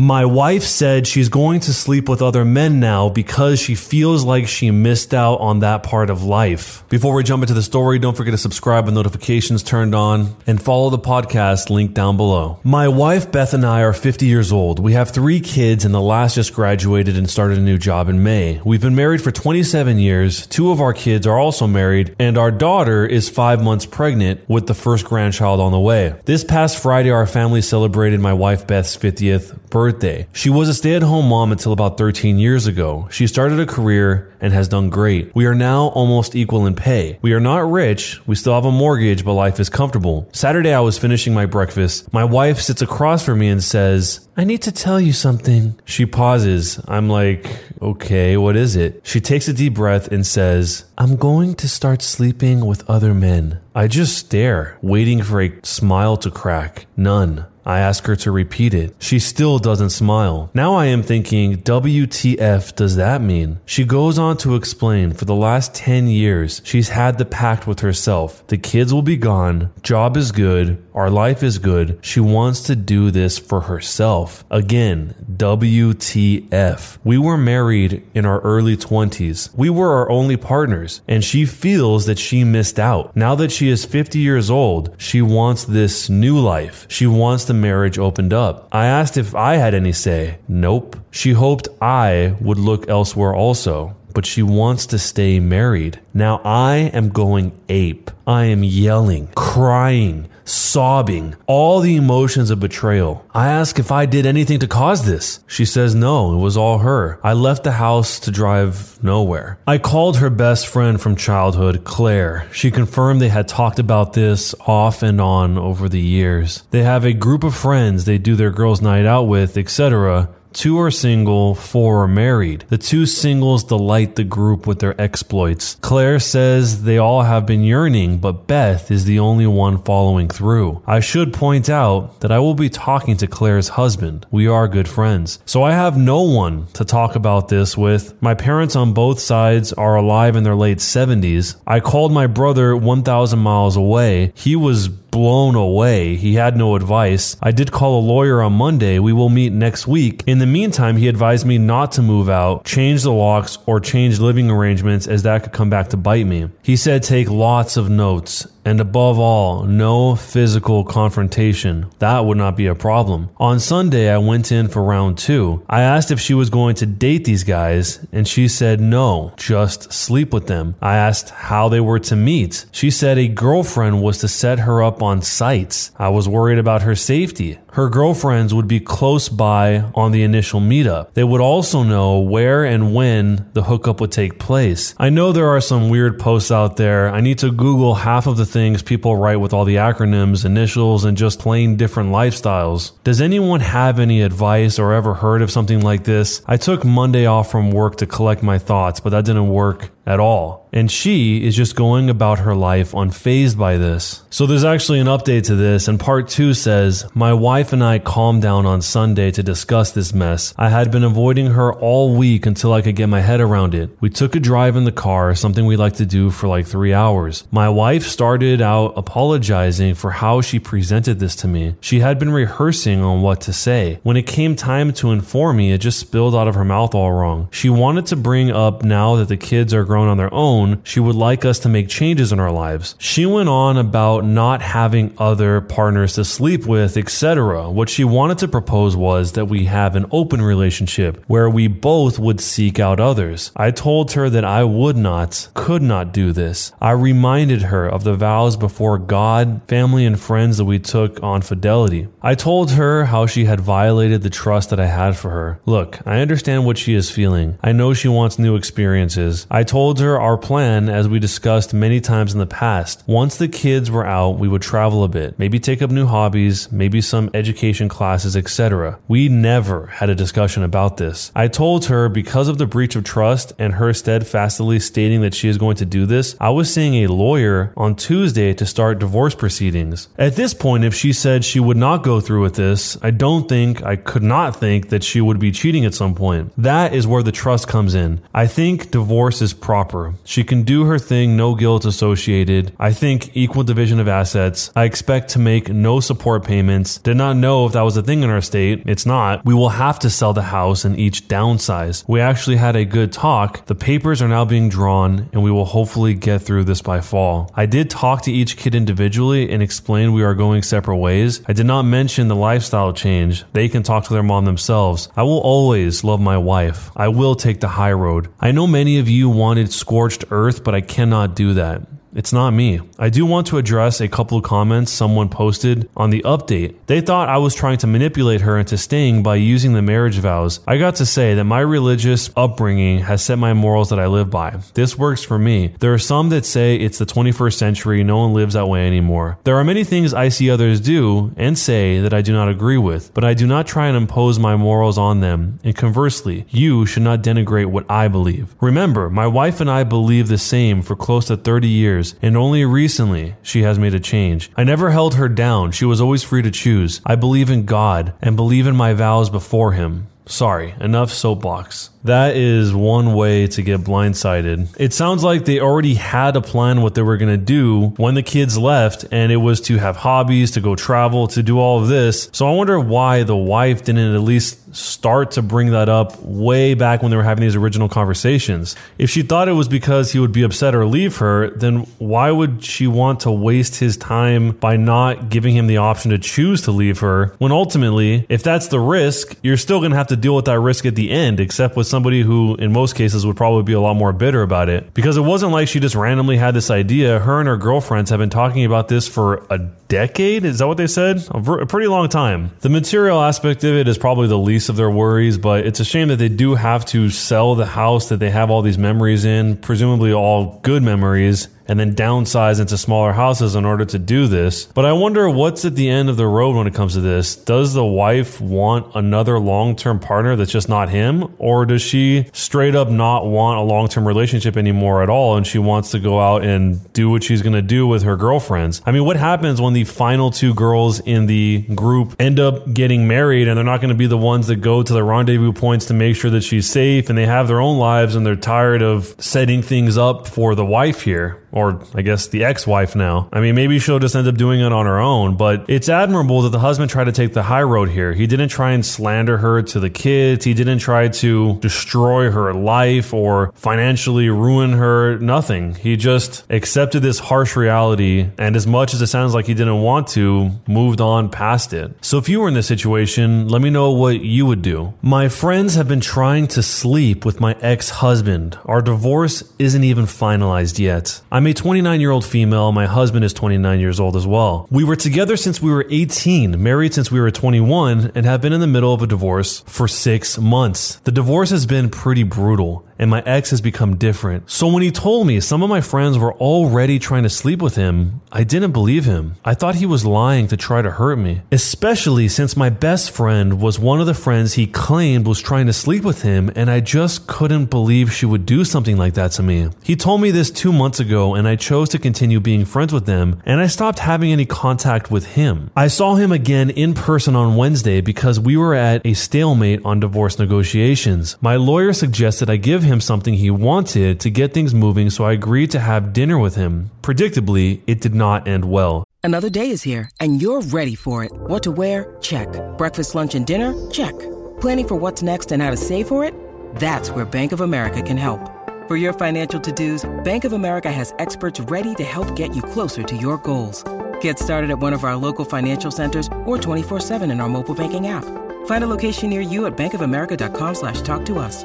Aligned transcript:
My 0.00 0.24
wife 0.26 0.62
said 0.62 1.08
she's 1.08 1.28
going 1.28 1.58
to 1.58 1.74
sleep 1.74 2.08
with 2.08 2.22
other 2.22 2.44
men 2.44 2.78
now 2.78 3.08
because 3.08 3.58
she 3.58 3.74
feels 3.74 4.22
like 4.22 4.46
she 4.46 4.70
missed 4.70 5.12
out 5.12 5.40
on 5.40 5.58
that 5.58 5.82
part 5.82 6.08
of 6.08 6.22
life. 6.22 6.84
Before 6.88 7.12
we 7.14 7.24
jump 7.24 7.42
into 7.42 7.52
the 7.52 7.64
story, 7.64 7.98
don't 7.98 8.16
forget 8.16 8.30
to 8.30 8.38
subscribe 8.38 8.84
with 8.84 8.94
notifications 8.94 9.64
turned 9.64 9.96
on 9.96 10.36
and 10.46 10.62
follow 10.62 10.90
the 10.90 11.00
podcast 11.00 11.68
link 11.68 11.94
down 11.94 12.16
below. 12.16 12.60
My 12.62 12.86
wife 12.86 13.32
Beth 13.32 13.52
and 13.52 13.66
I 13.66 13.82
are 13.82 13.92
50 13.92 14.24
years 14.24 14.52
old. 14.52 14.78
We 14.78 14.92
have 14.92 15.10
three 15.10 15.40
kids 15.40 15.84
and 15.84 15.92
the 15.92 16.00
last 16.00 16.36
just 16.36 16.54
graduated 16.54 17.16
and 17.16 17.28
started 17.28 17.58
a 17.58 17.62
new 17.62 17.76
job 17.76 18.08
in 18.08 18.22
May. 18.22 18.60
We've 18.64 18.80
been 18.80 18.94
married 18.94 19.20
for 19.20 19.32
27 19.32 19.98
years. 19.98 20.46
Two 20.46 20.70
of 20.70 20.80
our 20.80 20.92
kids 20.92 21.26
are 21.26 21.40
also 21.40 21.66
married 21.66 22.14
and 22.20 22.38
our 22.38 22.52
daughter 22.52 23.04
is 23.04 23.28
five 23.28 23.64
months 23.64 23.84
pregnant 23.84 24.48
with 24.48 24.68
the 24.68 24.74
first 24.74 25.06
grandchild 25.06 25.58
on 25.58 25.72
the 25.72 25.80
way. 25.80 26.14
This 26.24 26.44
past 26.44 26.80
Friday, 26.80 27.10
our 27.10 27.26
family 27.26 27.62
celebrated 27.62 28.20
my 28.20 28.32
wife 28.32 28.64
Beth's 28.64 28.96
50th 28.96 29.58
birthday. 29.70 29.87
She 30.32 30.50
was 30.50 30.68
a 30.68 30.74
stay 30.74 30.94
at 30.94 31.02
home 31.02 31.28
mom 31.28 31.52
until 31.52 31.72
about 31.72 31.98
13 31.98 32.38
years 32.38 32.66
ago. 32.66 33.08
She 33.10 33.26
started 33.26 33.60
a 33.60 33.66
career 33.66 34.36
and 34.40 34.52
has 34.52 34.68
done 34.68 34.90
great. 34.90 35.34
We 35.34 35.46
are 35.46 35.54
now 35.54 35.88
almost 35.88 36.36
equal 36.36 36.66
in 36.66 36.74
pay. 36.74 37.18
We 37.22 37.32
are 37.32 37.40
not 37.40 37.70
rich, 37.70 38.20
we 38.26 38.34
still 38.34 38.54
have 38.54 38.64
a 38.64 38.70
mortgage, 38.70 39.24
but 39.24 39.34
life 39.34 39.58
is 39.60 39.68
comfortable. 39.68 40.28
Saturday, 40.32 40.72
I 40.72 40.80
was 40.80 40.98
finishing 40.98 41.34
my 41.34 41.46
breakfast. 41.46 42.12
My 42.12 42.24
wife 42.24 42.60
sits 42.60 42.82
across 42.82 43.24
from 43.24 43.40
me 43.40 43.48
and 43.48 43.62
says, 43.62 44.28
I 44.36 44.44
need 44.44 44.62
to 44.62 44.72
tell 44.72 45.00
you 45.00 45.12
something. 45.12 45.80
She 45.84 46.06
pauses. 46.06 46.80
I'm 46.86 47.08
like, 47.08 47.58
okay, 47.82 48.36
what 48.36 48.56
is 48.56 48.76
it? 48.76 49.00
She 49.02 49.20
takes 49.20 49.48
a 49.48 49.52
deep 49.52 49.74
breath 49.74 50.12
and 50.12 50.24
says, 50.24 50.84
I'm 50.96 51.16
going 51.16 51.54
to 51.56 51.68
start 51.68 52.02
sleeping 52.02 52.64
with 52.64 52.88
other 52.88 53.14
men. 53.14 53.60
I 53.74 53.88
just 53.88 54.16
stare, 54.16 54.78
waiting 54.82 55.22
for 55.22 55.40
a 55.42 55.52
smile 55.64 56.16
to 56.18 56.30
crack. 56.30 56.86
None. 56.96 57.46
I 57.68 57.80
ask 57.80 58.06
her 58.06 58.16
to 58.16 58.30
repeat 58.30 58.72
it. 58.72 58.96
She 58.98 59.18
still 59.18 59.58
doesn't 59.58 59.90
smile. 59.90 60.50
Now 60.54 60.74
I 60.74 60.86
am 60.86 61.02
thinking, 61.02 61.58
WTF 61.58 62.74
does 62.74 62.96
that 62.96 63.20
mean? 63.20 63.60
She 63.66 63.84
goes 63.84 64.18
on 64.18 64.38
to 64.38 64.56
explain 64.56 65.12
for 65.12 65.26
the 65.26 65.34
last 65.34 65.74
10 65.74 66.06
years, 66.06 66.62
she's 66.64 66.88
had 66.88 67.18
the 67.18 67.26
pact 67.26 67.66
with 67.66 67.80
herself. 67.80 68.46
The 68.46 68.56
kids 68.56 68.94
will 68.94 69.02
be 69.02 69.18
gone, 69.18 69.70
job 69.82 70.16
is 70.16 70.32
good, 70.32 70.82
our 70.98 71.10
life 71.10 71.44
is 71.44 71.58
good. 71.58 71.96
She 72.02 72.18
wants 72.18 72.60
to 72.64 72.74
do 72.74 73.12
this 73.12 73.38
for 73.38 73.60
herself. 73.60 74.44
Again, 74.50 75.14
WTF. 75.36 76.98
We 77.04 77.16
were 77.16 77.38
married 77.38 78.02
in 78.14 78.26
our 78.26 78.40
early 78.40 78.76
20s. 78.76 79.54
We 79.54 79.70
were 79.70 79.92
our 79.92 80.10
only 80.10 80.36
partners, 80.36 81.00
and 81.06 81.22
she 81.22 81.46
feels 81.46 82.06
that 82.06 82.18
she 82.18 82.42
missed 82.42 82.80
out. 82.80 83.14
Now 83.16 83.36
that 83.36 83.52
she 83.52 83.68
is 83.68 83.84
50 83.84 84.18
years 84.18 84.50
old, 84.50 84.92
she 84.98 85.22
wants 85.22 85.64
this 85.64 86.10
new 86.10 86.36
life. 86.36 86.84
She 86.88 87.06
wants 87.06 87.44
the 87.44 87.54
marriage 87.54 87.96
opened 87.96 88.32
up. 88.32 88.66
I 88.72 88.86
asked 88.86 89.16
if 89.16 89.36
I 89.36 89.54
had 89.54 89.74
any 89.74 89.92
say. 89.92 90.38
Nope. 90.48 90.96
She 91.12 91.30
hoped 91.30 91.68
I 91.80 92.34
would 92.40 92.58
look 92.58 92.88
elsewhere 92.88 93.36
also 93.36 93.94
but 94.14 94.26
she 94.26 94.42
wants 94.42 94.86
to 94.86 94.98
stay 94.98 95.40
married. 95.40 96.00
Now 96.12 96.40
I 96.44 96.90
am 96.92 97.10
going 97.10 97.52
ape. 97.68 98.10
I 98.26 98.44
am 98.44 98.62
yelling, 98.62 99.28
crying, 99.34 100.28
sobbing, 100.44 101.34
all 101.46 101.80
the 101.80 101.96
emotions 101.96 102.50
of 102.50 102.60
betrayal. 102.60 103.24
I 103.32 103.48
ask 103.48 103.78
if 103.78 103.90
I 103.92 104.06
did 104.06 104.26
anything 104.26 104.58
to 104.60 104.66
cause 104.66 105.06
this. 105.06 105.40
She 105.46 105.64
says 105.64 105.94
no, 105.94 106.34
it 106.34 106.42
was 106.42 106.56
all 106.56 106.78
her. 106.78 107.20
I 107.22 107.32
left 107.34 107.64
the 107.64 107.72
house 107.72 108.20
to 108.20 108.30
drive 108.30 109.02
nowhere. 109.02 109.58
I 109.66 109.78
called 109.78 110.18
her 110.18 110.30
best 110.30 110.66
friend 110.66 111.00
from 111.00 111.16
childhood, 111.16 111.84
Claire. 111.84 112.48
She 112.52 112.70
confirmed 112.70 113.20
they 113.20 113.28
had 113.28 113.48
talked 113.48 113.78
about 113.78 114.12
this 114.12 114.54
off 114.66 115.02
and 115.02 115.20
on 115.20 115.56
over 115.56 115.88
the 115.88 116.00
years. 116.00 116.64
They 116.70 116.82
have 116.82 117.04
a 117.04 117.12
group 117.12 117.44
of 117.44 117.54
friends 117.54 118.04
they 118.04 118.18
do 118.18 118.36
their 118.36 118.50
girls' 118.50 118.82
night 118.82 119.06
out 119.06 119.24
with, 119.24 119.56
etc. 119.56 120.28
Two 120.52 120.78
are 120.78 120.90
single, 120.90 121.54
four 121.54 122.02
are 122.02 122.08
married. 122.08 122.64
The 122.68 122.78
two 122.78 123.06
singles 123.06 123.64
delight 123.64 124.16
the 124.16 124.24
group 124.24 124.66
with 124.66 124.80
their 124.80 125.00
exploits. 125.00 125.76
Claire 125.76 126.18
says 126.18 126.84
they 126.84 126.98
all 126.98 127.22
have 127.22 127.46
been 127.46 127.62
yearning, 127.62 128.18
but 128.18 128.46
Beth 128.46 128.90
is 128.90 129.04
the 129.04 129.18
only 129.18 129.46
one 129.46 129.82
following 129.82 130.28
through. 130.28 130.82
I 130.86 131.00
should 131.00 131.32
point 131.32 131.68
out 131.68 132.20
that 132.20 132.32
I 132.32 132.38
will 132.38 132.54
be 132.54 132.68
talking 132.68 133.16
to 133.18 133.26
Claire's 133.26 133.70
husband. 133.70 134.26
We 134.30 134.46
are 134.46 134.68
good 134.68 134.88
friends. 134.88 135.38
So 135.46 135.62
I 135.62 135.72
have 135.72 135.96
no 135.96 136.22
one 136.22 136.66
to 136.74 136.84
talk 136.84 137.14
about 137.14 137.48
this 137.48 137.76
with. 137.76 138.20
My 138.22 138.34
parents 138.34 138.76
on 138.76 138.92
both 138.94 139.20
sides 139.20 139.72
are 139.72 139.96
alive 139.96 140.36
in 140.36 140.44
their 140.44 140.56
late 140.56 140.78
70s. 140.78 141.56
I 141.66 141.80
called 141.80 142.12
my 142.12 142.26
brother 142.26 142.76
1,000 142.76 143.38
miles 143.38 143.76
away. 143.76 144.32
He 144.34 144.56
was 144.56 144.88
blown 145.10 145.54
away. 145.54 146.16
He 146.16 146.34
had 146.34 146.56
no 146.56 146.76
advice. 146.76 147.36
I 147.42 147.50
did 147.50 147.72
call 147.72 148.00
a 148.00 148.06
lawyer 148.06 148.42
on 148.42 148.52
Monday. 148.52 148.98
We 148.98 149.12
will 149.12 149.28
meet 149.28 149.52
next 149.52 149.86
week. 149.86 150.22
In 150.26 150.38
the 150.38 150.46
meantime, 150.46 150.96
he 150.96 151.08
advised 151.08 151.46
me 151.46 151.58
not 151.58 151.92
to 151.92 152.02
move 152.02 152.28
out, 152.28 152.64
change 152.64 153.02
the 153.02 153.12
locks, 153.12 153.58
or 153.66 153.80
change 153.80 154.18
living 154.18 154.50
arrangements 154.50 155.06
as 155.06 155.22
that 155.22 155.42
could 155.42 155.52
come 155.52 155.70
back 155.70 155.88
to 155.88 155.96
bite 155.96 156.26
me. 156.26 156.50
He 156.62 156.76
said 156.76 157.02
take 157.02 157.30
lots 157.30 157.76
of 157.76 157.88
notes 157.90 158.46
and 158.68 158.82
above 158.82 159.18
all, 159.18 159.64
no 159.64 160.14
physical 160.14 160.84
confrontation. 160.84 161.86
That 162.00 162.26
would 162.26 162.36
not 162.36 162.54
be 162.54 162.66
a 162.66 162.74
problem. 162.74 163.30
On 163.38 163.58
Sunday, 163.58 164.10
I 164.10 164.18
went 164.18 164.52
in 164.52 164.68
for 164.68 164.82
round 164.82 165.16
two. 165.16 165.64
I 165.70 165.80
asked 165.80 166.10
if 166.10 166.20
she 166.20 166.34
was 166.34 166.50
going 166.50 166.74
to 166.76 166.84
date 166.84 167.24
these 167.24 167.44
guys, 167.44 167.98
and 168.12 168.28
she 168.28 168.46
said 168.46 168.78
no, 168.78 169.32
just 169.38 169.90
sleep 169.90 170.34
with 170.34 170.48
them. 170.48 170.74
I 170.82 170.96
asked 170.96 171.30
how 171.30 171.70
they 171.70 171.80
were 171.80 171.98
to 172.00 172.14
meet. 172.14 172.66
She 172.70 172.90
said 172.90 173.16
a 173.16 173.26
girlfriend 173.26 174.02
was 174.02 174.18
to 174.18 174.28
set 174.28 174.58
her 174.58 174.82
up 174.82 175.02
on 175.02 175.22
sites. 175.22 175.90
I 175.98 176.10
was 176.10 176.28
worried 176.28 176.58
about 176.58 176.82
her 176.82 176.94
safety. 176.94 177.58
Her 177.78 177.88
girlfriends 177.88 178.52
would 178.52 178.66
be 178.66 178.80
close 178.80 179.28
by 179.28 179.84
on 179.94 180.10
the 180.10 180.24
initial 180.24 180.60
meetup. 180.60 181.14
They 181.14 181.22
would 181.22 181.40
also 181.40 181.84
know 181.84 182.18
where 182.18 182.64
and 182.64 182.92
when 182.92 183.48
the 183.52 183.62
hookup 183.62 184.00
would 184.00 184.10
take 184.10 184.40
place. 184.40 184.96
I 184.98 185.10
know 185.10 185.30
there 185.30 185.46
are 185.46 185.60
some 185.60 185.88
weird 185.88 186.18
posts 186.18 186.50
out 186.50 186.76
there. 186.76 187.08
I 187.08 187.20
need 187.20 187.38
to 187.38 187.52
Google 187.52 187.94
half 187.94 188.26
of 188.26 188.36
the 188.36 188.44
things 188.44 188.82
people 188.82 189.14
write 189.14 189.36
with 189.36 189.52
all 189.52 189.64
the 189.64 189.76
acronyms, 189.76 190.44
initials, 190.44 191.04
and 191.04 191.16
just 191.16 191.38
plain 191.38 191.76
different 191.76 192.10
lifestyles. 192.10 193.00
Does 193.04 193.20
anyone 193.20 193.60
have 193.60 194.00
any 194.00 194.22
advice 194.22 194.80
or 194.80 194.92
ever 194.92 195.14
heard 195.14 195.40
of 195.40 195.52
something 195.52 195.80
like 195.80 196.02
this? 196.02 196.42
I 196.48 196.56
took 196.56 196.84
Monday 196.84 197.26
off 197.26 197.48
from 197.48 197.70
work 197.70 197.98
to 197.98 198.06
collect 198.06 198.42
my 198.42 198.58
thoughts, 198.58 198.98
but 198.98 199.10
that 199.10 199.24
didn't 199.24 199.50
work 199.50 199.90
at 200.08 200.18
all. 200.18 200.66
And 200.72 200.90
she 200.90 201.44
is 201.46 201.56
just 201.56 201.76
going 201.76 202.10
about 202.10 202.40
her 202.40 202.54
life 202.54 202.92
unfazed 202.92 203.58
by 203.58 203.78
this. 203.78 204.22
So 204.30 204.46
there's 204.46 204.64
actually 204.64 205.00
an 205.00 205.06
update 205.06 205.44
to 205.44 205.54
this, 205.54 205.88
and 205.88 205.98
part 205.98 206.28
two 206.28 206.52
says, 206.54 207.06
My 207.14 207.32
wife 207.32 207.72
and 207.72 207.82
I 207.82 207.98
calmed 207.98 208.42
down 208.42 208.66
on 208.66 208.82
Sunday 208.82 209.30
to 209.30 209.42
discuss 209.42 209.92
this 209.92 210.12
mess. 210.12 210.54
I 210.58 210.68
had 210.68 210.90
been 210.90 211.04
avoiding 211.04 211.48
her 211.48 211.72
all 211.72 212.14
week 212.16 212.44
until 212.44 212.72
I 212.72 212.82
could 212.82 212.96
get 212.96 213.08
my 213.08 213.20
head 213.20 213.40
around 213.40 213.74
it. 213.74 213.90
We 214.00 214.10
took 214.10 214.36
a 214.36 214.40
drive 214.40 214.76
in 214.76 214.84
the 214.84 214.92
car, 214.92 215.34
something 215.34 215.64
we 215.64 215.76
like 215.76 215.94
to 215.94 216.06
do 216.06 216.30
for 216.30 216.48
like 216.48 216.66
three 216.66 216.92
hours. 216.92 217.46
My 217.50 217.68
wife 217.68 218.06
started 218.06 218.60
out 218.60 218.92
apologizing 218.96 219.94
for 219.94 220.10
how 220.10 220.40
she 220.42 220.58
presented 220.58 221.18
this 221.18 221.36
to 221.36 221.48
me. 221.48 221.76
She 221.80 222.00
had 222.00 222.18
been 222.18 222.30
rehearsing 222.30 223.00
on 223.00 223.22
what 223.22 223.40
to 223.42 223.52
say. 223.52 224.00
When 224.02 224.16
it 224.16 224.26
came 224.26 224.54
time 224.54 224.92
to 224.94 225.12
inform 225.12 225.56
me, 225.56 225.72
it 225.72 225.78
just 225.78 225.98
spilled 225.98 226.34
out 226.34 226.48
of 226.48 226.54
her 226.54 226.64
mouth 226.64 226.94
all 226.94 227.12
wrong. 227.12 227.48
She 227.50 227.70
wanted 227.70 228.06
to 228.06 228.16
bring 228.16 228.50
up 228.50 228.82
now 228.82 229.16
that 229.16 229.28
the 229.28 229.36
kids 229.36 229.72
are 229.72 229.84
grown 229.84 229.97
on 230.06 230.18
their 230.18 230.32
own, 230.32 230.80
she 230.84 231.00
would 231.00 231.16
like 231.16 231.44
us 231.44 231.58
to 231.60 231.68
make 231.68 231.88
changes 231.88 232.30
in 232.30 232.38
our 232.38 232.52
lives. 232.52 232.94
She 232.98 233.26
went 233.26 233.48
on 233.48 233.76
about 233.76 234.24
not 234.24 234.62
having 234.62 235.14
other 235.18 235.60
partners 235.60 236.12
to 236.12 236.24
sleep 236.24 236.66
with, 236.66 236.96
etc. 236.96 237.70
What 237.70 237.88
she 237.88 238.04
wanted 238.04 238.38
to 238.38 238.48
propose 238.48 238.94
was 238.94 239.32
that 239.32 239.46
we 239.46 239.64
have 239.64 239.96
an 239.96 240.06
open 240.12 240.42
relationship 240.42 241.24
where 241.26 241.48
we 241.48 241.66
both 241.66 242.18
would 242.18 242.40
seek 242.40 242.78
out 242.78 243.00
others. 243.00 243.50
I 243.56 243.70
told 243.70 244.12
her 244.12 244.28
that 244.28 244.44
I 244.44 244.62
would 244.62 244.96
not, 244.96 245.48
could 245.54 245.82
not 245.82 246.12
do 246.12 246.32
this. 246.32 246.72
I 246.80 246.90
reminded 246.90 247.62
her 247.62 247.88
of 247.88 248.04
the 248.04 248.14
vows 248.14 248.56
before 248.56 248.98
God, 248.98 249.62
family, 249.66 250.04
and 250.04 250.20
friends 250.20 250.58
that 250.58 250.66
we 250.66 250.78
took 250.78 251.22
on 251.22 251.40
fidelity. 251.40 252.08
I 252.20 252.34
told 252.34 252.72
her 252.72 253.06
how 253.06 253.24
she 253.26 253.46
had 253.46 253.60
violated 253.60 254.22
the 254.22 254.30
trust 254.30 254.68
that 254.70 254.78
I 254.78 254.86
had 254.86 255.16
for 255.16 255.30
her. 255.30 255.60
Look, 255.64 255.98
I 256.06 256.20
understand 256.20 256.66
what 256.66 256.76
she 256.76 256.94
is 256.94 257.10
feeling. 257.10 257.58
I 257.62 257.72
know 257.72 257.94
she 257.94 258.08
wants 258.08 258.38
new 258.38 258.54
experiences. 258.54 259.46
I 259.50 259.62
told 259.62 259.87
her 259.96 260.20
our 260.20 260.36
plan, 260.36 260.90
as 260.90 261.08
we 261.08 261.18
discussed 261.18 261.72
many 261.72 262.02
times 262.02 262.34
in 262.34 262.38
the 262.38 262.46
past. 262.46 263.02
Once 263.06 263.36
the 263.38 263.48
kids 263.48 263.90
were 263.90 264.06
out, 264.06 264.38
we 264.38 264.46
would 264.46 264.60
travel 264.60 265.02
a 265.02 265.08
bit, 265.08 265.38
maybe 265.38 265.58
take 265.58 265.80
up 265.80 265.90
new 265.90 266.06
hobbies, 266.06 266.70
maybe 266.70 267.00
some 267.00 267.30
education 267.32 267.88
classes, 267.88 268.36
etc. 268.36 268.98
We 269.08 269.30
never 269.30 269.86
had 269.86 270.10
a 270.10 270.14
discussion 270.14 270.62
about 270.62 270.98
this. 270.98 271.32
I 271.34 271.48
told 271.48 271.86
her 271.86 272.10
because 272.10 272.48
of 272.48 272.58
the 272.58 272.66
breach 272.66 272.94
of 272.94 273.04
trust 273.04 273.54
and 273.58 273.74
her 273.74 273.94
steadfastly 273.94 274.78
stating 274.80 275.22
that 275.22 275.34
she 275.34 275.48
is 275.48 275.56
going 275.56 275.76
to 275.76 275.86
do 275.86 276.04
this, 276.04 276.36
I 276.38 276.50
was 276.50 276.72
seeing 276.72 276.96
a 276.96 277.06
lawyer 277.12 277.72
on 277.76 277.94
Tuesday 277.94 278.52
to 278.52 278.66
start 278.66 278.98
divorce 278.98 279.34
proceedings. 279.34 280.08
At 280.18 280.36
this 280.36 280.52
point, 280.52 280.84
if 280.84 280.94
she 280.94 281.12
said 281.14 281.44
she 281.44 281.60
would 281.60 281.76
not 281.78 282.02
go 282.02 282.20
through 282.20 282.42
with 282.42 282.56
this, 282.56 282.98
I 283.02 283.10
don't 283.10 283.48
think, 283.48 283.82
I 283.82 283.96
could 283.96 284.22
not 284.22 284.56
think 284.56 284.90
that 284.90 285.04
she 285.04 285.20
would 285.20 285.38
be 285.38 285.52
cheating 285.52 285.84
at 285.84 285.94
some 285.94 286.14
point. 286.14 286.52
That 286.56 286.92
is 286.92 287.06
where 287.06 287.22
the 287.22 287.32
trust 287.32 287.68
comes 287.68 287.94
in. 287.94 288.20
I 288.34 288.46
think 288.46 288.90
divorce 288.90 289.40
is 289.40 289.54
proper. 289.68 290.14
She 290.24 290.44
can 290.44 290.62
do 290.62 290.86
her 290.86 290.98
thing, 290.98 291.36
no 291.36 291.54
guilt 291.54 291.84
associated. 291.84 292.72
I 292.78 292.94
think 292.94 293.36
equal 293.36 293.64
division 293.64 294.00
of 294.00 294.08
assets. 294.08 294.72
I 294.74 294.84
expect 294.84 295.28
to 295.32 295.38
make 295.38 295.68
no 295.68 296.00
support 296.00 296.42
payments. 296.42 296.96
Did 296.96 297.18
not 297.18 297.36
know 297.36 297.66
if 297.66 297.72
that 297.72 297.82
was 297.82 297.98
a 297.98 298.02
thing 298.02 298.22
in 298.22 298.30
our 298.30 298.40
state. 298.40 298.84
It's 298.86 299.04
not. 299.04 299.44
We 299.44 299.52
will 299.52 299.68
have 299.68 299.98
to 299.98 300.08
sell 300.08 300.32
the 300.32 300.48
house 300.56 300.86
and 300.86 300.98
each 300.98 301.28
downsize. 301.28 302.02
We 302.08 302.18
actually 302.18 302.56
had 302.56 302.76
a 302.76 302.86
good 302.86 303.12
talk. 303.12 303.66
The 303.66 303.74
papers 303.74 304.22
are 304.22 304.28
now 304.28 304.46
being 304.46 304.70
drawn 304.70 305.28
and 305.34 305.42
we 305.42 305.50
will 305.50 305.66
hopefully 305.66 306.14
get 306.14 306.40
through 306.40 306.64
this 306.64 306.80
by 306.80 307.02
fall. 307.02 307.52
I 307.54 307.66
did 307.66 307.90
talk 307.90 308.22
to 308.22 308.32
each 308.32 308.56
kid 308.56 308.74
individually 308.74 309.50
and 309.52 309.62
explain 309.62 310.14
we 310.14 310.24
are 310.24 310.34
going 310.34 310.62
separate 310.62 310.96
ways. 310.96 311.42
I 311.46 311.52
did 311.52 311.66
not 311.66 311.82
mention 311.82 312.28
the 312.28 312.42
lifestyle 312.50 312.94
change. 312.94 313.44
They 313.52 313.68
can 313.68 313.82
talk 313.82 314.04
to 314.04 314.14
their 314.14 314.22
mom 314.22 314.46
themselves. 314.46 315.10
I 315.14 315.24
will 315.24 315.40
always 315.40 316.04
love 316.04 316.22
my 316.22 316.38
wife. 316.38 316.90
I 316.96 317.08
will 317.08 317.34
take 317.34 317.60
the 317.60 317.68
high 317.68 317.92
road. 317.92 318.28
I 318.40 318.50
know 318.52 318.66
many 318.66 318.98
of 318.98 319.10
you 319.10 319.28
wanted 319.58 319.72
scorched 319.72 320.24
earth, 320.30 320.62
but 320.62 320.74
I 320.74 320.80
cannot 320.80 321.34
do 321.34 321.54
that. 321.54 321.82
It's 322.14 322.32
not 322.32 322.50
me. 322.50 322.80
I 322.98 323.10
do 323.10 323.26
want 323.26 323.46
to 323.48 323.58
address 323.58 324.00
a 324.00 324.08
couple 324.08 324.38
of 324.38 324.44
comments 324.44 324.90
someone 324.90 325.28
posted 325.28 325.88
on 325.96 326.10
the 326.10 326.22
update. 326.22 326.74
They 326.86 327.00
thought 327.00 327.28
I 327.28 327.38
was 327.38 327.54
trying 327.54 327.78
to 327.78 327.86
manipulate 327.86 328.40
her 328.40 328.58
into 328.58 328.78
staying 328.78 329.22
by 329.22 329.36
using 329.36 329.74
the 329.74 329.82
marriage 329.82 330.18
vows. 330.18 330.60
I 330.66 330.78
got 330.78 330.96
to 330.96 331.06
say 331.06 331.34
that 331.34 331.44
my 331.44 331.60
religious 331.60 332.30
upbringing 332.36 333.00
has 333.00 333.22
set 333.22 333.38
my 333.38 333.52
morals 333.52 333.90
that 333.90 334.00
I 334.00 334.06
live 334.06 334.30
by. 334.30 334.58
This 334.74 334.96
works 334.96 335.22
for 335.22 335.38
me. 335.38 335.74
There 335.80 335.92
are 335.92 335.98
some 335.98 336.30
that 336.30 336.46
say 336.46 336.76
it's 336.76 336.98
the 336.98 337.06
21st 337.06 337.54
century, 337.54 338.02
no 338.02 338.18
one 338.18 338.32
lives 338.32 338.54
that 338.54 338.68
way 338.68 338.86
anymore. 338.86 339.38
There 339.44 339.56
are 339.56 339.64
many 339.64 339.84
things 339.84 340.14
I 340.14 340.28
see 340.28 340.50
others 340.50 340.80
do 340.80 341.32
and 341.36 341.58
say 341.58 342.00
that 342.00 342.14
I 342.14 342.22
do 342.22 342.32
not 342.32 342.48
agree 342.48 342.78
with, 342.78 343.12
but 343.12 343.24
I 343.24 343.34
do 343.34 343.46
not 343.46 343.66
try 343.66 343.86
and 343.86 343.96
impose 343.96 344.38
my 344.38 344.56
morals 344.56 344.96
on 344.98 345.20
them. 345.20 345.60
And 345.62 345.76
conversely, 345.76 346.46
you 346.48 346.86
should 346.86 347.02
not 347.02 347.22
denigrate 347.22 347.66
what 347.66 347.88
I 347.90 348.08
believe. 348.08 348.54
Remember, 348.60 349.10
my 349.10 349.26
wife 349.26 349.60
and 349.60 349.70
I 349.70 349.84
believe 349.84 350.28
the 350.28 350.38
same 350.38 350.80
for 350.82 350.96
close 350.96 351.26
to 351.26 351.36
30 351.36 351.68
years 351.68 351.97
years, 351.98 352.14
and 352.22 352.36
only 352.36 352.64
recently 352.64 353.34
she 353.42 353.62
has 353.62 353.78
made 353.78 353.94
a 353.94 354.00
change. 354.00 354.50
I 354.56 354.64
never 354.64 354.90
held 354.90 355.14
her 355.14 355.28
down. 355.28 355.72
She 355.72 355.84
was 355.84 356.00
always 356.00 356.22
free 356.22 356.42
to 356.42 356.50
choose. 356.50 357.00
I 357.04 357.16
believe 357.16 357.50
in 357.50 357.64
God 357.64 358.14
and 358.22 358.36
believe 358.36 358.66
in 358.66 358.76
my 358.76 358.92
vows 358.94 359.30
before 359.30 359.72
Him. 359.72 360.06
Sorry, 360.28 360.74
enough 360.80 361.10
soapbox. 361.10 361.90
That 362.04 362.36
is 362.36 362.72
one 362.72 363.14
way 363.14 363.48
to 363.48 363.62
get 363.62 363.80
blindsided. 363.80 364.68
It 364.78 364.92
sounds 364.92 365.24
like 365.24 365.44
they 365.44 365.60
already 365.60 365.94
had 365.94 366.36
a 366.36 366.40
plan 366.40 366.80
what 366.80 366.94
they 366.94 367.02
were 367.02 367.16
going 367.16 367.30
to 367.30 367.44
do 367.44 367.88
when 367.96 368.14
the 368.14 368.22
kids 368.22 368.56
left, 368.56 369.04
and 369.10 369.32
it 369.32 369.36
was 369.36 369.60
to 369.62 369.78
have 369.78 369.96
hobbies, 369.96 370.52
to 370.52 370.60
go 370.60 370.76
travel, 370.76 371.26
to 371.28 371.42
do 371.42 371.58
all 371.58 371.82
of 371.82 371.88
this. 371.88 372.30
So 372.32 372.46
I 372.46 372.52
wonder 372.54 372.78
why 372.78 373.24
the 373.24 373.36
wife 373.36 373.84
didn't 373.84 374.14
at 374.14 374.20
least 374.20 374.74
start 374.74 375.32
to 375.32 375.42
bring 375.42 375.70
that 375.70 375.88
up 375.88 376.22
way 376.22 376.74
back 376.74 377.02
when 377.02 377.10
they 377.10 377.16
were 377.16 377.22
having 377.22 377.42
these 377.42 377.56
original 377.56 377.88
conversations. 377.88 378.76
If 378.98 379.10
she 379.10 379.22
thought 379.22 379.48
it 379.48 379.52
was 379.52 379.68
because 379.68 380.12
he 380.12 380.18
would 380.18 380.32
be 380.32 380.42
upset 380.42 380.74
or 380.74 380.84
leave 380.86 381.16
her, 381.16 381.50
then 381.50 381.86
why 381.98 382.30
would 382.30 382.62
she 382.62 382.86
want 382.86 383.20
to 383.20 383.30
waste 383.30 383.76
his 383.80 383.96
time 383.96 384.52
by 384.52 384.76
not 384.76 385.30
giving 385.30 385.56
him 385.56 385.66
the 385.66 385.78
option 385.78 386.10
to 386.10 386.18
choose 386.18 386.62
to 386.62 386.70
leave 386.70 387.00
her 387.00 387.34
when 387.38 387.50
ultimately, 387.50 388.26
if 388.28 388.42
that's 388.42 388.68
the 388.68 388.80
risk, 388.80 389.36
you're 389.42 389.56
still 389.56 389.80
going 389.80 389.90
to 389.90 389.96
have 389.96 390.08
to 390.08 390.16
deal 390.18 390.34
with 390.34 390.46
that 390.46 390.60
risk 390.60 390.86
at 390.86 390.94
the 390.94 391.10
end, 391.10 391.40
except 391.40 391.76
with 391.76 391.86
somebody 391.86 392.22
who, 392.22 392.56
in 392.56 392.72
most 392.72 392.94
cases, 392.94 393.24
would 393.26 393.36
probably 393.36 393.62
be 393.62 393.72
a 393.72 393.80
lot 393.80 393.94
more 393.94 394.12
bitter 394.12 394.42
about 394.42 394.68
it. 394.68 394.92
Because 394.94 395.16
it 395.16 395.22
wasn't 395.22 395.52
like 395.52 395.68
she 395.68 395.80
just 395.80 395.94
randomly 395.94 396.36
had 396.36 396.54
this 396.54 396.70
idea. 396.70 397.18
Her 397.18 397.40
and 397.40 397.48
her 397.48 397.56
girlfriends 397.56 398.10
have 398.10 398.18
been 398.18 398.30
talking 398.30 398.64
about 398.64 398.88
this 398.88 399.08
for 399.08 399.46
a 399.50 399.58
decade. 399.58 400.44
Is 400.44 400.58
that 400.58 400.66
what 400.66 400.76
they 400.76 400.86
said? 400.86 401.26
A, 401.30 401.40
ver- 401.40 401.60
a 401.60 401.66
pretty 401.66 401.88
long 401.88 402.08
time. 402.08 402.50
The 402.60 402.68
material 402.68 403.20
aspect 403.20 403.64
of 403.64 403.74
it 403.74 403.88
is 403.88 403.98
probably 403.98 404.28
the 404.28 404.38
least 404.38 404.68
of 404.68 404.76
their 404.76 404.90
worries, 404.90 405.38
but 405.38 405.66
it's 405.66 405.80
a 405.80 405.84
shame 405.84 406.08
that 406.08 406.16
they 406.16 406.28
do 406.28 406.54
have 406.54 406.84
to 406.86 407.10
sell 407.10 407.54
the 407.54 407.66
house 407.66 408.08
that 408.10 408.18
they 408.18 408.30
have 408.30 408.50
all 408.50 408.62
these 408.62 408.78
memories 408.78 409.24
in, 409.24 409.56
presumably 409.56 410.12
all 410.12 410.60
good 410.62 410.82
memories 410.82 411.48
and 411.68 411.78
then 411.78 411.94
downsize 411.94 412.60
into 412.60 412.76
smaller 412.78 413.12
houses 413.12 413.54
in 413.54 413.64
order 413.64 413.84
to 413.84 413.98
do 413.98 414.26
this. 414.26 414.64
But 414.64 414.86
I 414.86 414.92
wonder 414.92 415.28
what's 415.28 415.64
at 415.64 415.76
the 415.76 415.88
end 415.88 416.08
of 416.08 416.16
the 416.16 416.26
road 416.26 416.56
when 416.56 416.66
it 416.66 416.74
comes 416.74 416.94
to 416.94 417.00
this. 417.00 417.36
Does 417.36 417.74
the 417.74 417.84
wife 417.84 418.40
want 418.40 418.94
another 418.94 419.38
long 419.38 419.76
term 419.76 420.00
partner 420.00 420.34
that's 420.34 420.50
just 420.50 420.68
not 420.68 420.88
him? 420.88 421.34
Or 421.38 421.66
does 421.66 421.82
she 421.82 422.26
straight 422.32 422.74
up 422.74 422.88
not 422.88 423.26
want 423.26 423.58
a 423.58 423.62
long 423.62 423.88
term 423.88 424.08
relationship 424.08 424.56
anymore 424.56 425.02
at 425.02 425.10
all 425.10 425.36
and 425.36 425.46
she 425.46 425.58
wants 425.58 425.90
to 425.90 425.98
go 425.98 426.18
out 426.18 426.42
and 426.42 426.92
do 426.92 427.10
what 427.10 427.22
she's 427.22 427.42
going 427.42 427.52
to 427.52 427.62
do 427.62 427.86
with 427.86 428.02
her 428.02 428.16
girlfriends? 428.16 428.80
I 428.86 428.92
mean, 428.92 429.04
what 429.04 429.16
happens 429.16 429.60
when 429.60 429.74
the 429.74 429.84
final 429.84 430.30
two 430.30 430.54
girls 430.54 431.00
in 431.00 431.26
the 431.26 431.62
group 431.74 432.16
end 432.18 432.40
up 432.40 432.72
getting 432.72 433.06
married 433.06 433.48
and 433.48 433.56
they're 433.56 433.64
not 433.64 433.80
going 433.80 433.90
to 433.90 433.94
be 433.94 434.06
the 434.06 434.16
ones 434.16 434.46
that 434.46 434.56
go 434.56 434.82
to 434.82 434.92
the 434.92 435.04
rendezvous 435.04 435.52
points 435.52 435.86
to 435.86 435.94
make 435.94 436.16
sure 436.16 436.30
that 436.30 436.42
she's 436.42 436.68
safe 436.68 437.08
and 437.10 437.18
they 437.18 437.26
have 437.26 437.48
their 437.48 437.60
own 437.60 437.78
lives 437.78 438.14
and 438.14 438.24
they're 438.24 438.36
tired 438.36 438.82
of 438.82 439.14
setting 439.18 439.60
things 439.60 439.98
up 439.98 440.26
for 440.26 440.54
the 440.54 440.64
wife 440.64 441.02
here? 441.02 441.42
Or 441.52 441.82
I 441.94 442.02
guess 442.02 442.28
the 442.28 442.44
ex 442.44 442.66
wife 442.66 442.94
now. 442.94 443.28
I 443.32 443.40
mean, 443.40 443.54
maybe 443.54 443.78
she'll 443.78 443.98
just 443.98 444.16
end 444.16 444.28
up 444.28 444.36
doing 444.36 444.60
it 444.60 444.72
on 444.72 444.86
her 444.86 444.98
own, 444.98 445.36
but 445.36 445.64
it's 445.68 445.88
admirable 445.88 446.42
that 446.42 446.50
the 446.50 446.58
husband 446.58 446.90
tried 446.90 447.04
to 447.04 447.12
take 447.12 447.32
the 447.32 447.42
high 447.42 447.62
road 447.62 447.88
here. 447.90 448.12
He 448.12 448.26
didn't 448.26 448.48
try 448.48 448.72
and 448.72 448.84
slander 448.84 449.38
her 449.38 449.62
to 449.62 449.80
the 449.80 449.90
kids, 449.90 450.44
he 450.44 450.54
didn't 450.54 450.78
try 450.78 451.08
to 451.08 451.58
destroy 451.60 452.30
her 452.30 452.52
life 452.52 453.14
or 453.14 453.52
financially 453.54 454.28
ruin 454.28 454.72
her, 454.72 455.18
nothing. 455.18 455.74
He 455.74 455.96
just 455.96 456.44
accepted 456.50 457.00
this 457.00 457.18
harsh 457.18 457.56
reality, 457.56 458.30
and 458.38 458.56
as 458.56 458.66
much 458.66 458.94
as 458.94 459.02
it 459.02 459.06
sounds 459.06 459.34
like 459.34 459.46
he 459.46 459.54
didn't 459.54 459.80
want 459.80 460.08
to, 460.08 460.50
moved 460.66 461.00
on 461.00 461.30
past 461.30 461.72
it. 461.72 461.92
So 462.00 462.18
if 462.18 462.28
you 462.28 462.40
were 462.40 462.48
in 462.48 462.54
this 462.54 462.66
situation, 462.66 463.48
let 463.48 463.62
me 463.62 463.70
know 463.70 463.92
what 463.92 464.20
you 464.20 464.46
would 464.46 464.62
do. 464.62 464.94
My 465.02 465.28
friends 465.28 465.74
have 465.74 465.88
been 465.88 466.00
trying 466.00 466.46
to 466.48 466.62
sleep 466.62 467.24
with 467.24 467.40
my 467.40 467.56
ex 467.60 467.90
husband. 467.90 468.58
Our 468.64 468.82
divorce 468.82 469.42
isn't 469.58 469.84
even 469.84 470.04
finalized 470.04 470.78
yet. 470.78 471.20
I'm 471.38 471.46
a 471.46 471.54
29 471.54 472.00
year 472.00 472.10
old 472.10 472.24
female. 472.24 472.72
My 472.72 472.86
husband 472.86 473.24
is 473.24 473.32
29 473.32 473.78
years 473.78 474.00
old 474.00 474.16
as 474.16 474.26
well. 474.26 474.66
We 474.72 474.82
were 474.82 474.96
together 474.96 475.36
since 475.36 475.62
we 475.62 475.70
were 475.70 475.86
18, 475.88 476.60
married 476.60 476.94
since 476.94 477.12
we 477.12 477.20
were 477.20 477.30
21, 477.30 478.10
and 478.16 478.26
have 478.26 478.40
been 478.40 478.52
in 478.52 478.58
the 478.58 478.66
middle 478.66 478.92
of 478.92 479.02
a 479.02 479.06
divorce 479.06 479.60
for 479.60 479.86
six 479.86 480.36
months. 480.36 480.96
The 481.04 481.12
divorce 481.12 481.50
has 481.50 481.64
been 481.64 481.90
pretty 481.90 482.24
brutal 482.24 482.87
and 482.98 483.10
my 483.10 483.22
ex 483.22 483.50
has 483.50 483.60
become 483.60 483.96
different. 483.96 484.50
So 484.50 484.68
when 484.68 484.82
he 484.82 484.90
told 484.90 485.26
me 485.26 485.40
some 485.40 485.62
of 485.62 485.70
my 485.70 485.80
friends 485.80 486.18
were 486.18 486.34
already 486.34 486.98
trying 486.98 487.22
to 487.22 487.30
sleep 487.30 487.62
with 487.62 487.76
him, 487.76 488.20
I 488.32 488.44
didn't 488.44 488.72
believe 488.72 489.04
him. 489.04 489.36
I 489.44 489.54
thought 489.54 489.76
he 489.76 489.86
was 489.86 490.04
lying 490.04 490.48
to 490.48 490.56
try 490.56 490.82
to 490.82 490.90
hurt 490.90 491.16
me, 491.16 491.42
especially 491.52 492.28
since 492.28 492.56
my 492.56 492.70
best 492.70 493.10
friend 493.10 493.60
was 493.60 493.78
one 493.78 494.00
of 494.00 494.06
the 494.06 494.14
friends 494.14 494.54
he 494.54 494.66
claimed 494.66 495.26
was 495.26 495.40
trying 495.40 495.66
to 495.66 495.72
sleep 495.72 496.04
with 496.04 496.22
him, 496.22 496.50
and 496.54 496.70
I 496.70 496.80
just 496.80 497.26
couldn't 497.26 497.66
believe 497.66 498.12
she 498.12 498.26
would 498.26 498.46
do 498.46 498.64
something 498.64 498.96
like 498.96 499.14
that 499.14 499.32
to 499.32 499.42
me. 499.42 499.68
He 499.82 499.96
told 499.96 500.20
me 500.20 500.30
this 500.30 500.50
two 500.50 500.72
months 500.72 501.00
ago, 501.00 501.34
and 501.34 501.46
I 501.48 501.56
chose 501.56 501.88
to 501.90 501.98
continue 501.98 502.40
being 502.40 502.64
friends 502.64 502.92
with 502.92 503.06
them, 503.06 503.40
and 503.44 503.60
I 503.60 503.66
stopped 503.66 504.00
having 504.00 504.32
any 504.32 504.46
contact 504.46 505.10
with 505.10 505.34
him. 505.34 505.70
I 505.76 505.88
saw 505.88 506.16
him 506.16 506.32
again 506.32 506.70
in 506.70 506.94
person 506.94 507.36
on 507.36 507.56
Wednesday 507.56 508.00
because 508.00 508.40
we 508.40 508.56
were 508.56 508.74
at 508.74 509.04
a 509.04 509.14
stalemate 509.14 509.80
on 509.84 510.00
divorce 510.00 510.38
negotiations. 510.38 511.36
My 511.40 511.56
lawyer 511.56 511.92
suggested 511.92 512.50
I 512.50 512.56
give 512.56 512.82
him 512.88 513.00
something 513.00 513.34
he 513.34 513.50
wanted 513.50 514.18
to 514.20 514.30
get 514.30 514.52
things 514.52 514.74
moving, 514.74 515.10
so 515.10 515.24
I 515.24 515.32
agreed 515.32 515.70
to 515.70 515.80
have 515.80 516.12
dinner 516.12 516.38
with 516.38 516.56
him. 516.56 516.90
Predictably, 517.02 517.82
it 517.86 518.00
did 518.00 518.14
not 518.14 518.48
end 518.48 518.64
well. 518.64 519.04
Another 519.22 519.50
day 519.50 519.70
is 519.70 519.82
here, 519.82 520.10
and 520.20 520.42
you're 520.42 520.62
ready 520.62 520.94
for 520.94 521.22
it. 521.22 521.30
What 521.32 521.62
to 521.62 521.70
wear? 521.70 522.16
Check. 522.20 522.48
Breakfast, 522.76 523.14
lunch, 523.14 523.34
and 523.34 523.46
dinner? 523.46 523.74
Check. 523.90 524.18
Planning 524.60 524.88
for 524.88 524.96
what's 524.96 525.22
next 525.22 525.52
and 525.52 525.62
how 525.62 525.70
to 525.70 525.76
save 525.76 526.08
for 526.08 526.24
it? 526.24 526.34
That's 526.76 527.10
where 527.10 527.24
Bank 527.24 527.52
of 527.52 527.60
America 527.60 528.02
can 528.02 528.16
help. 528.16 528.40
For 528.88 528.96
your 528.96 529.12
financial 529.12 529.60
to 529.60 529.70
dos, 529.70 530.08
Bank 530.24 530.44
of 530.44 530.54
America 530.54 530.90
has 530.90 531.12
experts 531.18 531.60
ready 531.60 531.94
to 531.96 532.04
help 532.04 532.34
get 532.34 532.56
you 532.56 532.62
closer 532.62 533.02
to 533.02 533.16
your 533.16 533.36
goals. 533.38 533.84
Get 534.20 534.38
started 534.38 534.70
at 534.70 534.78
one 534.78 534.94
of 534.94 535.04
our 535.04 535.14
local 535.14 535.44
financial 535.44 535.90
centers 535.90 536.28
or 536.46 536.58
24 536.58 537.00
7 537.00 537.30
in 537.30 537.40
our 537.40 537.48
mobile 537.48 537.74
banking 537.74 538.08
app. 538.08 538.24
Find 538.66 538.84
a 538.84 538.86
location 538.86 539.30
near 539.30 539.40
you 539.40 539.66
at 539.66 539.76
bankofamerica.com 539.76 540.74
slash 540.74 541.02
talk 541.02 541.24
to 541.26 541.38
us. 541.38 541.64